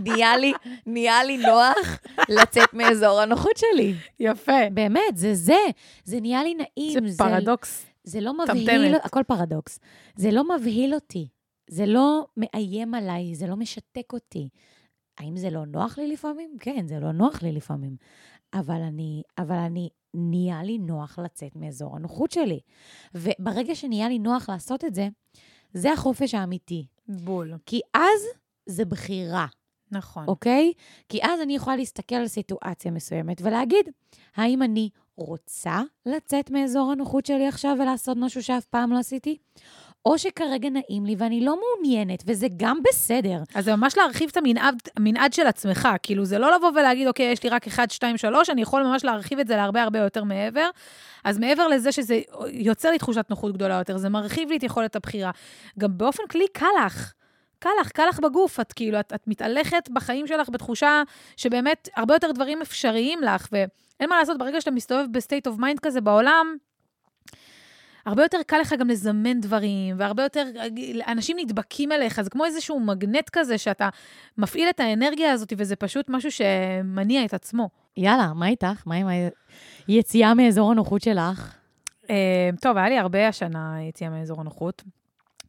[0.04, 0.54] נהיה לי,
[0.86, 2.00] נהיה לי נוח
[2.30, 3.94] לצאת מאזור הנוחות שלי.
[4.20, 4.70] יפה.
[4.72, 5.58] באמת, זה זה.
[6.04, 7.08] זה נהיה לי נעים.
[7.08, 7.86] זה פרדוקס.
[8.04, 8.62] זה לא טמטמת.
[8.62, 9.80] מבהיל, הכל פרדוקס.
[10.16, 11.28] זה לא מבהיל אותי,
[11.70, 14.50] זה לא מאיים עליי, זה לא משתק אותי.
[15.18, 16.56] האם זה לא נוח לי לפעמים?
[16.60, 17.96] כן, זה לא נוח לי לפעמים.
[18.54, 22.60] אבל אני, אבל אני, נהיה לי נוח לצאת מאזור הנוחות שלי.
[23.16, 25.08] וברגע שנהיה לי נוח לעשות את זה,
[25.74, 26.86] זה החופש האמיתי.
[27.08, 27.54] בול.
[27.66, 28.22] כי אז
[28.66, 29.48] זה בחירה.
[29.92, 30.28] נכון.
[30.28, 30.74] אוקיי?
[31.10, 33.90] כי אז אני יכולה להסתכל על סיטואציה מסוימת ולהגיד,
[34.36, 39.38] האם אני רוצה לצאת מאזור הנוחות שלי עכשיו ולעשות משהו שאף פעם לא עשיתי?
[40.06, 43.38] או שכרגע נעים לי ואני לא מעוניינת, וזה גם בסדר.
[43.56, 45.88] אז זה ממש להרחיב את המנעד, המנעד של עצמך.
[46.04, 49.04] כאילו, זה לא לבוא ולהגיד, אוקיי, יש לי רק 1, 2, 3, אני יכול ממש
[49.04, 50.70] להרחיב את זה להרבה הרבה יותר מעבר.
[51.24, 52.20] אז מעבר לזה שזה
[52.52, 55.32] יוצר לי תחושת נוחות גדולה יותר, זה מרחיב לי את יכולת הבחירה.
[55.80, 57.14] גם באופן כללי קל לך.
[57.60, 61.04] קל לך, קל לך בגוף, את כאילו, את, את מתהלכת בחיים שלך בתחושה
[61.38, 65.58] שבאמת הרבה יותר דברים אפשריים לך, ואין מה לעשות, ברגע שאתה מסתובב ב state of
[65.58, 66.56] mind כזה בעולם,
[68.06, 70.46] הרבה יותר קל לך גם לזמן דברים, והרבה יותר,
[71.08, 73.90] אנשים נדבקים אליך, זה כמו איזשהו מגנט כזה, שאתה
[74.38, 77.70] מפעיל את האנרגיה הזאת, וזה פשוט משהו שמניע את עצמו.
[77.98, 78.84] יאללה, מה איתך?
[78.86, 79.08] מה עם
[79.88, 81.56] היציאה מאזור הנוחות שלך?
[82.10, 84.84] אה, טוב, היה לי הרבה השנה יציאה מאזור הנוחות.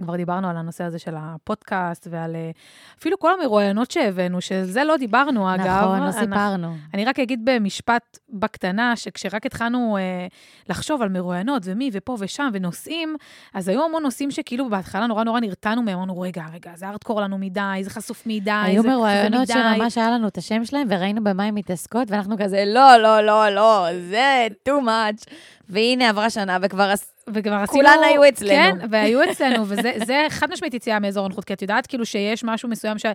[0.02, 2.50] כבר דיברנו על הנושא הזה של הפודקאסט ועל אה,
[2.98, 5.66] אפילו כל המרואיינות שהבאנו, של זה לא דיברנו, אגב.
[5.66, 6.76] נכון, לא סיפרנו.
[6.94, 10.26] אני רק אגיד במשפט בקטנה, שכשרק התחלנו אה,
[10.68, 13.16] לחשוב על מרואיינות ומי ופה ושם ונושאים,
[13.54, 17.20] אז היו המון נושאים שכאילו בהתחלה נורא נורא נרתענו מהם, אמרנו, רגע, רגע, זה ארדקור
[17.20, 20.86] לנו מדי, זה חשוף מדי, היו זה מרואיינות מדי." שממש היה לנו את השם שלהם,
[20.90, 25.32] וראינו במה הן מתעסקות, ואנחנו כזה, לא, לא, לא, לא, זה too much.
[25.68, 26.90] והנה, עברה שנה, וכבר
[27.34, 27.82] וכבר עשינו...
[27.82, 28.50] כולן היו אצלנו.
[28.50, 32.44] כן, והיו אצלנו, וזה זה חד משמעית יציאה מאזור הנוחות, כי את יודעת כאילו שיש
[32.44, 33.06] משהו מסוים ש...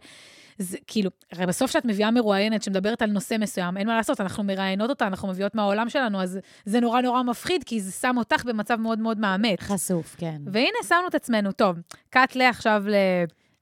[0.57, 4.43] זה כאילו, הרי בסוף כשאת מביאה מרואיינת שמדברת על נושא מסוים, אין מה לעשות, אנחנו
[4.43, 8.45] מראיינות אותה, אנחנו מביאות מהעולם שלנו, אז זה נורא נורא מפחיד, כי זה שם אותך
[8.45, 9.59] במצב מאוד מאוד מאמץ.
[9.61, 10.41] חשוף, כן.
[10.45, 11.51] והנה, שמנו את עצמנו.
[11.51, 11.75] טוב,
[12.09, 12.95] קאט לעכשיו ל...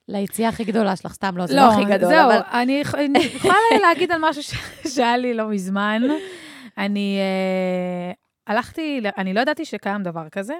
[0.07, 2.39] ליציאה הכי גדולה שלך, סתם לא, זה לא הכי גדול, זהו, אבל...
[2.51, 4.57] אני אני יכולה להגיד על משהו
[4.87, 6.01] שהיה לי לא מזמן.
[6.77, 8.11] אני אה,
[8.49, 10.53] הלכתי, אני לא ידעתי שקיים דבר כזה,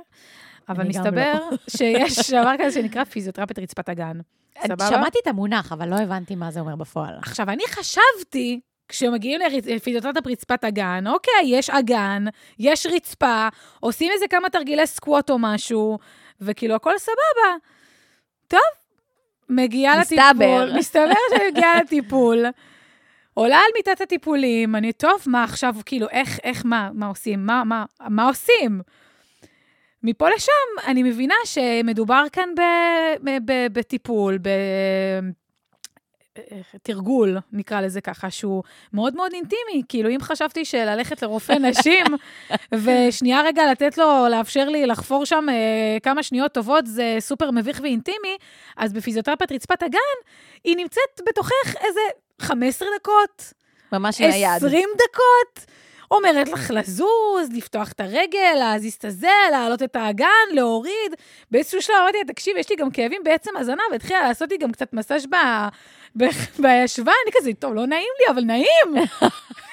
[0.70, 1.58] אבל מסתבר לא.
[1.78, 4.20] שיש דבר כזה שנקרא פיזיותרפיית רצפת הגן.
[4.68, 4.88] סבבה?
[4.90, 7.16] שמעתי את המונח, אבל לא הבנתי מה זה אומר בפועל.
[7.18, 12.26] עכשיו, אני חשבתי, כשמגיעים לפיזיותרפיית רצפת הגן, אוקיי, יש אגן,
[12.60, 13.48] יש רצפה,
[13.80, 16.00] עושים איזה כמה תרגילי סקווט או משהו,
[16.42, 17.56] וכאילו, הכל סבבה.
[18.48, 18.60] טוב,
[19.50, 20.24] מגיעה מסתבר.
[20.30, 22.46] לטיפול, מסתבר שאני מגיעה לטיפול,
[23.40, 27.46] עולה על מיטת הטיפולים, אני, טוב, מה עכשיו, כאילו, איך, איך, מה, מה עושים?
[27.46, 28.82] מה, מה, מה עושים?
[30.04, 32.62] מפה לשם, אני מבינה שמדובר כאן ב,
[33.24, 34.50] ב, ב, בטיפול, ב...
[36.84, 39.84] תרגול, נקרא לזה ככה, שהוא מאוד מאוד אינטימי.
[39.90, 42.06] כאילו, אם חשבתי שללכת לרופא נשים,
[42.72, 47.80] ושנייה רגע לתת לו, לאפשר לי לחפור שם אה, כמה שניות טובות, זה סופר מביך
[47.84, 48.38] ואינטימי,
[48.78, 50.00] אז בפיזיותרפיית רצפת הגן,
[50.64, 52.02] היא נמצאת בתוכך איזה
[52.42, 53.54] 15 דקות,
[53.92, 54.50] ממש עם היד.
[54.56, 55.66] 20 דקות.
[56.12, 61.14] אומרת לך לזוז, לפתוח את הרגל, להזיז את הזה, להעלות את האגן, להוריד.
[61.52, 64.72] באיזשהו שלב אמרתי לה, תקשיב, יש לי גם כאבים בעצם הזנב, והתחילה לעשות לי גם
[64.72, 65.36] קצת מסאז' ב...
[66.18, 66.26] ב-
[66.60, 68.96] בישבן, אני כזה, טוב, לא נעים לי, אבל נעים.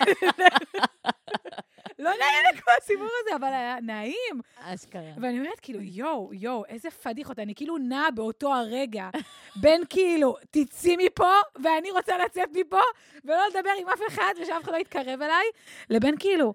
[1.99, 4.41] לא נעים לי כמו הסיפור הזה, אבל היה נעים.
[4.61, 5.03] אשכרה.
[5.21, 9.09] ואני אומרת, כאילו, יואו, יואו, איזה פדיחות, אני כאילו נעה באותו הרגע
[9.57, 11.31] בין כאילו, תצאי מפה,
[11.63, 12.81] ואני רוצה לצאת מפה,
[13.25, 15.47] ולא לדבר עם אף אחד, ושאף אחד לא יתקרב אליי,
[15.91, 16.55] לבין כאילו,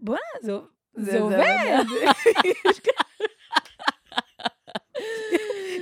[0.00, 0.52] בוא'נה, זה,
[0.94, 1.84] זה, זה- עובד.
[2.70, 3.26] יש כאן-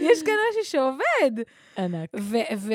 [0.00, 1.42] יש כאן משהו שעובד.
[1.78, 2.10] ענק.
[2.16, 2.72] ו- ו-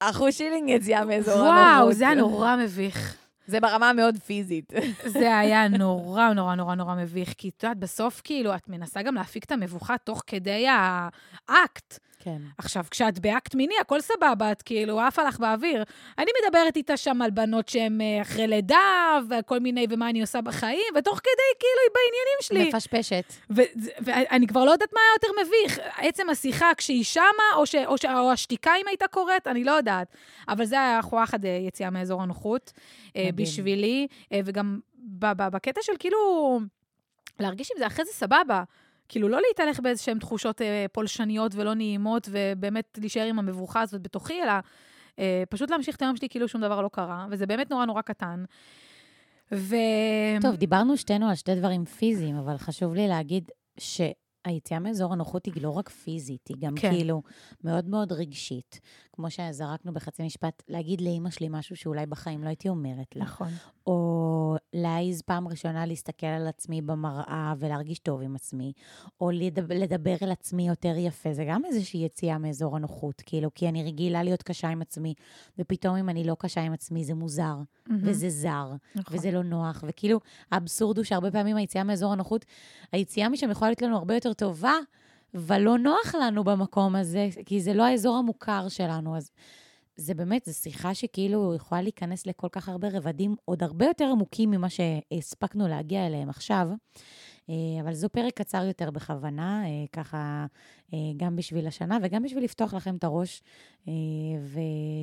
[0.00, 1.52] אחוז שילינג יציאה מאזור הנוחות.
[1.80, 3.16] וואו, זה היה נורא מביך.
[3.46, 4.72] זה ברמה המאוד פיזית.
[5.18, 9.14] זה היה נורא, נורא, נורא, נורא מביך, כי את יודעת, בסוף, כאילו, את מנסה גם
[9.14, 10.66] להפיק את המבוכה תוך כדי
[11.48, 11.98] האקט.
[12.24, 12.38] כן.
[12.58, 15.84] עכשיו, כשאת באקט מיני, הכל סבבה, את כאילו עפה לך באוויר.
[16.18, 20.40] אני מדברת איתה שם על בנות שהן אה, אחרי לידה, וכל מיני, ומה אני עושה
[20.40, 22.76] בחיים, ותוך כדי, כאילו, היא בעניינים שלי.
[22.76, 23.32] מפשפשת.
[24.04, 27.22] ואני כבר לא יודעת מה היה יותר מביך, עצם השיחה כשהיא שמה,
[27.56, 30.16] או, ש- או, ש- או השתיקה אם הייתה קורית, אני לא יודעת.
[30.48, 32.72] אבל זה היה וואחד אה, יציאה מאזור הנוחות
[33.16, 33.36] אה, מדהים.
[33.46, 34.06] בשבילי,
[34.44, 34.78] וגם
[35.18, 36.60] בקטע של כאילו,
[37.40, 38.62] להרגיש עם זה אחרי זה סבבה.
[39.12, 44.42] כאילו, לא להתהלך באיזשהן תחושות אה, פולשניות ולא נעימות, ובאמת להישאר עם המבוכה הזאת בתוכי,
[44.42, 44.52] אלא
[45.18, 48.02] אה, פשוט להמשיך את היום שלי כאילו שום דבר לא קרה, וזה באמת נורא נורא
[48.02, 48.44] קטן.
[49.54, 49.76] ו...
[50.40, 55.62] טוב, דיברנו שתינו על שתי דברים פיזיים, אבל חשוב לי להגיד שהיציאה מאזור הנוחות היא
[55.62, 56.90] לא רק פיזית, היא גם כן.
[56.90, 57.22] כאילו
[57.64, 58.80] מאוד מאוד רגשית.
[59.12, 63.24] כמו שזרקנו בחצי משפט, להגיד לאימא שלי משהו שאולי בחיים לא הייתי אומרת לה.
[63.24, 63.48] נכון.
[63.86, 64.11] או
[64.52, 68.72] או להעיז פעם ראשונה להסתכל על עצמי במראה ולהרגיש טוב עם עצמי,
[69.20, 73.68] או לדבר, לדבר אל עצמי יותר יפה, זה גם איזושהי יציאה מאזור הנוחות, כאילו, כי
[73.68, 75.14] אני רגילה להיות קשה עם עצמי,
[75.58, 77.56] ופתאום אם אני לא קשה עם עצמי זה מוזר,
[78.02, 79.16] וזה זר, נכון.
[79.16, 82.44] וזה לא נוח, וכאילו, האבסורד הוא שהרבה פעמים היציאה מאזור הנוחות,
[82.92, 84.74] היציאה משם יכולה להיות לנו הרבה יותר טובה,
[85.34, 89.30] אבל לא נוח לנו במקום הזה, כי זה לא האזור המוכר שלנו, אז
[89.96, 94.50] זה באמת, זו שיחה שכאילו יכולה להיכנס לכל כך הרבה רבדים, עוד הרבה יותר עמוקים
[94.50, 96.68] ממה שהספקנו להגיע אליהם עכשיו.
[97.50, 100.46] אה, אבל זו פרק קצר יותר בכוונה, אה, ככה,
[100.94, 103.42] אה, גם בשביל השנה וגם בשביל לפתוח לכם את הראש,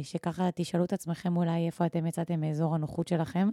[0.01, 3.49] ושככה תשאלו את עצמכם אולי איפה אתם יצאתם מאזור הנוחות שלכם,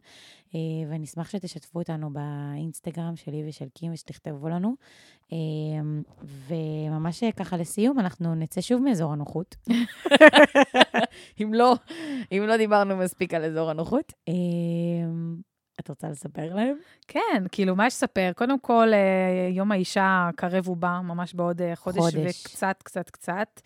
[0.88, 4.74] ואני אשמח שתשתפו אותנו באינסטגרם שלי ושל קים ושתכתבו לנו.
[6.22, 9.56] וממש ככה לסיום, אנחנו נצא שוב מאזור הנוחות.
[11.46, 11.74] אם לא,
[12.32, 14.12] אם לא דיברנו מספיק על אזור הנוחות.
[14.28, 14.34] אה,
[15.80, 16.76] את רוצה לספר להם?
[17.08, 18.30] כן, כאילו, מה יש לספר?
[18.36, 22.46] קודם כל, אה, יום האישה קרב ובא, ממש בעוד אה, חודש, חודש.
[22.46, 23.60] וקצת, קצת, קצת.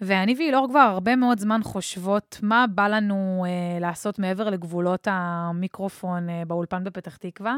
[0.00, 6.30] ואני ואילור כבר הרבה מאוד זמן חושבות מה בא לנו אה, לעשות מעבר לגבולות המיקרופון
[6.30, 7.56] אה, באולפן בפתח תקווה.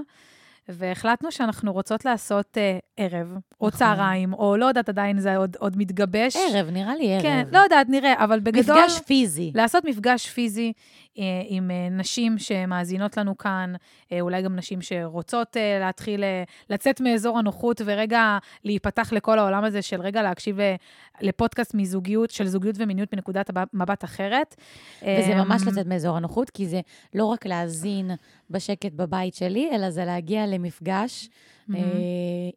[0.69, 3.29] והחלטנו שאנחנו רוצות לעשות אה, ערב,
[3.61, 3.71] או נכון.
[3.71, 6.37] צהריים, או לא יודעת עדיין, זה עוד, עוד מתגבש.
[6.37, 7.23] ערב, נראה לי ערב.
[7.23, 8.77] כן, לא יודעת, נראה, אבל בגדול...
[8.77, 9.53] מפגש פיזי.
[9.55, 10.73] לעשות מפגש פיזי
[11.19, 13.73] אה, עם אה, נשים שמאזינות לנו כאן,
[14.13, 19.65] אה, אולי גם נשים שרוצות אה, להתחיל אה, לצאת מאזור הנוחות ורגע להיפתח לכל העולם
[19.65, 20.75] הזה של רגע להקשיב אה,
[21.21, 24.55] לפודקאסט מזוגיות, של זוגיות ומיניות מנקודת מבט אחרת.
[25.03, 26.81] וזה אה, ממש לצאת מאזור הנוחות, כי זה
[27.15, 28.11] לא רק להאזין
[28.51, 31.29] בשקט בבית שלי, אלא זה להגיע למפגש
[31.75, 31.81] אה,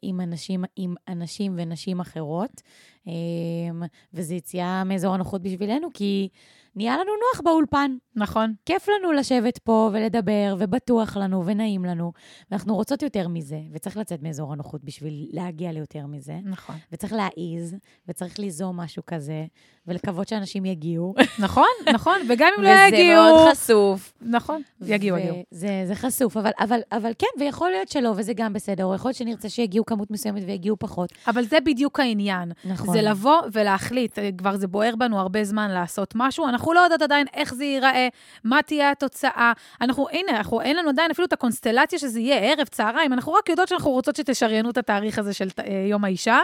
[0.02, 2.62] עם אנשים, עם אנשים ונשים אחרות.
[3.08, 6.30] אה, וזו יציאה מאזור הנוחות בשבילנו, כי
[6.76, 7.96] נהיה לנו נוח באולפן.
[8.16, 12.12] נכון, כיף לנו לשבת פה ולדבר, ובטוח לנו ונעים לנו,
[12.52, 16.76] ואנחנו רוצות יותר מזה, וצריך לצאת מאזור הנוחות בשביל להגיע ליותר מזה, נכון.
[16.92, 17.76] וצריך להעיז,
[18.08, 19.46] וצריך ליזום משהו כזה,
[19.88, 21.14] ולקוות שאנשים יגיעו.
[21.40, 23.24] נכון, נכון, וגם אם לא וזה יגיעו...
[23.24, 24.14] מאוד חשוף.
[24.22, 25.44] נכון, יגיעו, יגיעו.
[25.52, 29.18] זה, זה חשוף, אבל, אבל, אבל כן, ויכול להיות שלא, וזה גם בסדר, יכול להיות
[29.18, 31.10] שנרצה שיגיעו כמות מסוימת ויגיעו פחות.
[31.28, 32.52] אבל זה בדיוק העניין.
[32.66, 32.94] נכון.
[32.94, 37.02] זה לבוא ולהחליט, אה, כבר זה בוער בנו הרבה זמן לעשות משהו, אנחנו לא יודעות
[37.02, 38.08] עדיין איך זה ייראה,
[38.44, 39.52] מה תהיה התוצאה.
[39.82, 43.50] אנחנו, הנה, אנחנו, אין לנו עדיין אפילו את הקונסטלציה שזה יהיה ערב, צהריים, אנחנו רק
[43.50, 46.40] יודעות שאנחנו רוצות שתשריינו את התאריך הזה של אה, יום האישה.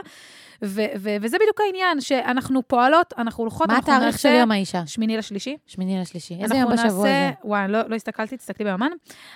[0.63, 4.87] ו- ו- וזה בדיוק העניין, שאנחנו פועלות, אנחנו הולכות, מה אנחנו התאריך של יום האישה?
[4.87, 5.57] שמיני לשלישי.
[5.65, 6.37] שמיני לשלישי.
[6.41, 7.31] איזה יום בשבוע נעשה, זה?
[7.43, 8.91] וואי, לא, לא הסתכלתי, תסתכלי ביומן,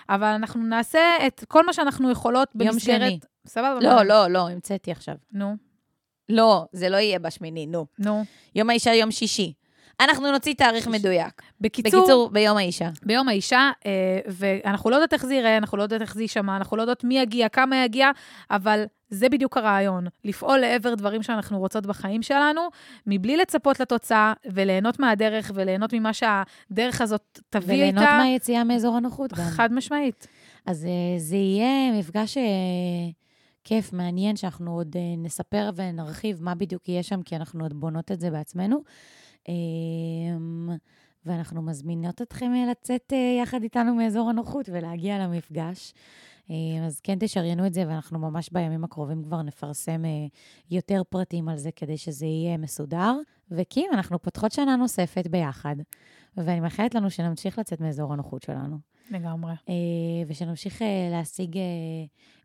[0.10, 3.02] אבל אנחנו נעשה את כל מה שאנחנו יכולות יום במסגרת...
[3.02, 3.20] שני.
[3.48, 3.80] סבבה?
[3.82, 5.16] לא, לא, לא, המצאתי עכשיו.
[5.32, 5.56] נו,
[6.30, 7.86] לא, זה לא יהיה בשמיני, נו.
[8.00, 8.24] נו.
[8.56, 9.54] יום האישה יום שישי.
[10.00, 11.42] אנחנו נוציא תאריך מדויק.
[11.62, 12.90] בקיצור, בקיצור, ביום האישה.
[13.06, 16.58] ביום האישה, אה, ואנחנו לא יודעות איך זה ייראה, אנחנו לא יודעות איך זה יישמע,
[16.58, 18.12] אנחנו לא יודעות מי יגיע, כמה יגיע,
[18.52, 22.62] אבל זה בדיוק הרעיון, לפעול לעבר דברים שאנחנו רוצות בחיים שלנו,
[23.08, 28.18] מבלי לצפות לתוצאה, וליהנות מהדרך, וליהנות ממה שהדרך הזאת תביא וליהנות איתה.
[28.18, 29.46] מהיציאה מאזור הנוחות גם.
[29.46, 30.28] חד משמעית.
[30.66, 32.44] אז אה, זה יהיה מפגש אה,
[33.64, 38.20] כיף, מעניין, שאנחנו עוד נספר ונרחיב מה בדיוק יהיה שם, כי אנחנו עוד בונות את
[38.20, 38.84] זה בעצמנו.
[39.50, 39.54] אה,
[41.26, 45.94] ואנחנו מזמינות אתכם אה, לצאת אה, יחד איתנו מאזור הנוחות ולהגיע למפגש.
[46.52, 50.28] אה, אז כן תשריינו את זה, ואנחנו ממש בימים הקרובים כבר נפרסם אה,
[50.72, 53.16] יותר פרטים על זה כדי שזה יהיה מסודר.
[53.52, 55.76] וקים, אנחנו פותחות שנה נוספת ביחד,
[56.38, 58.78] ואני מאחלת לנו שנמשיך לצאת מאזור הנוחות שלנו.
[59.12, 59.54] לגמרי.
[60.28, 61.60] ושנמשיך להשיג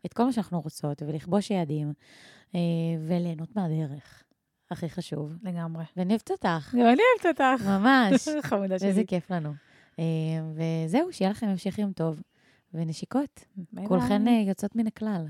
[0.05, 1.93] את כל מה שאנחנו רוצות ולכבוש יעדים
[3.07, 4.24] וליהנות מהדרך.
[4.71, 5.33] הכי חשוב.
[5.43, 5.83] לגמרי.
[5.97, 7.67] ונפת אותך, גם אני אוהבת אותך.
[7.67, 8.27] ממש.
[8.49, 8.87] חמודה שלי.
[8.87, 9.53] איזה כיף לנו.
[9.99, 10.03] אה,
[10.85, 12.21] וזהו, שיהיה לכם המשך יום טוב
[12.73, 13.45] ונשיקות.
[13.87, 14.27] כולכן.
[14.27, 15.25] אה, יוצאות מן הכלל.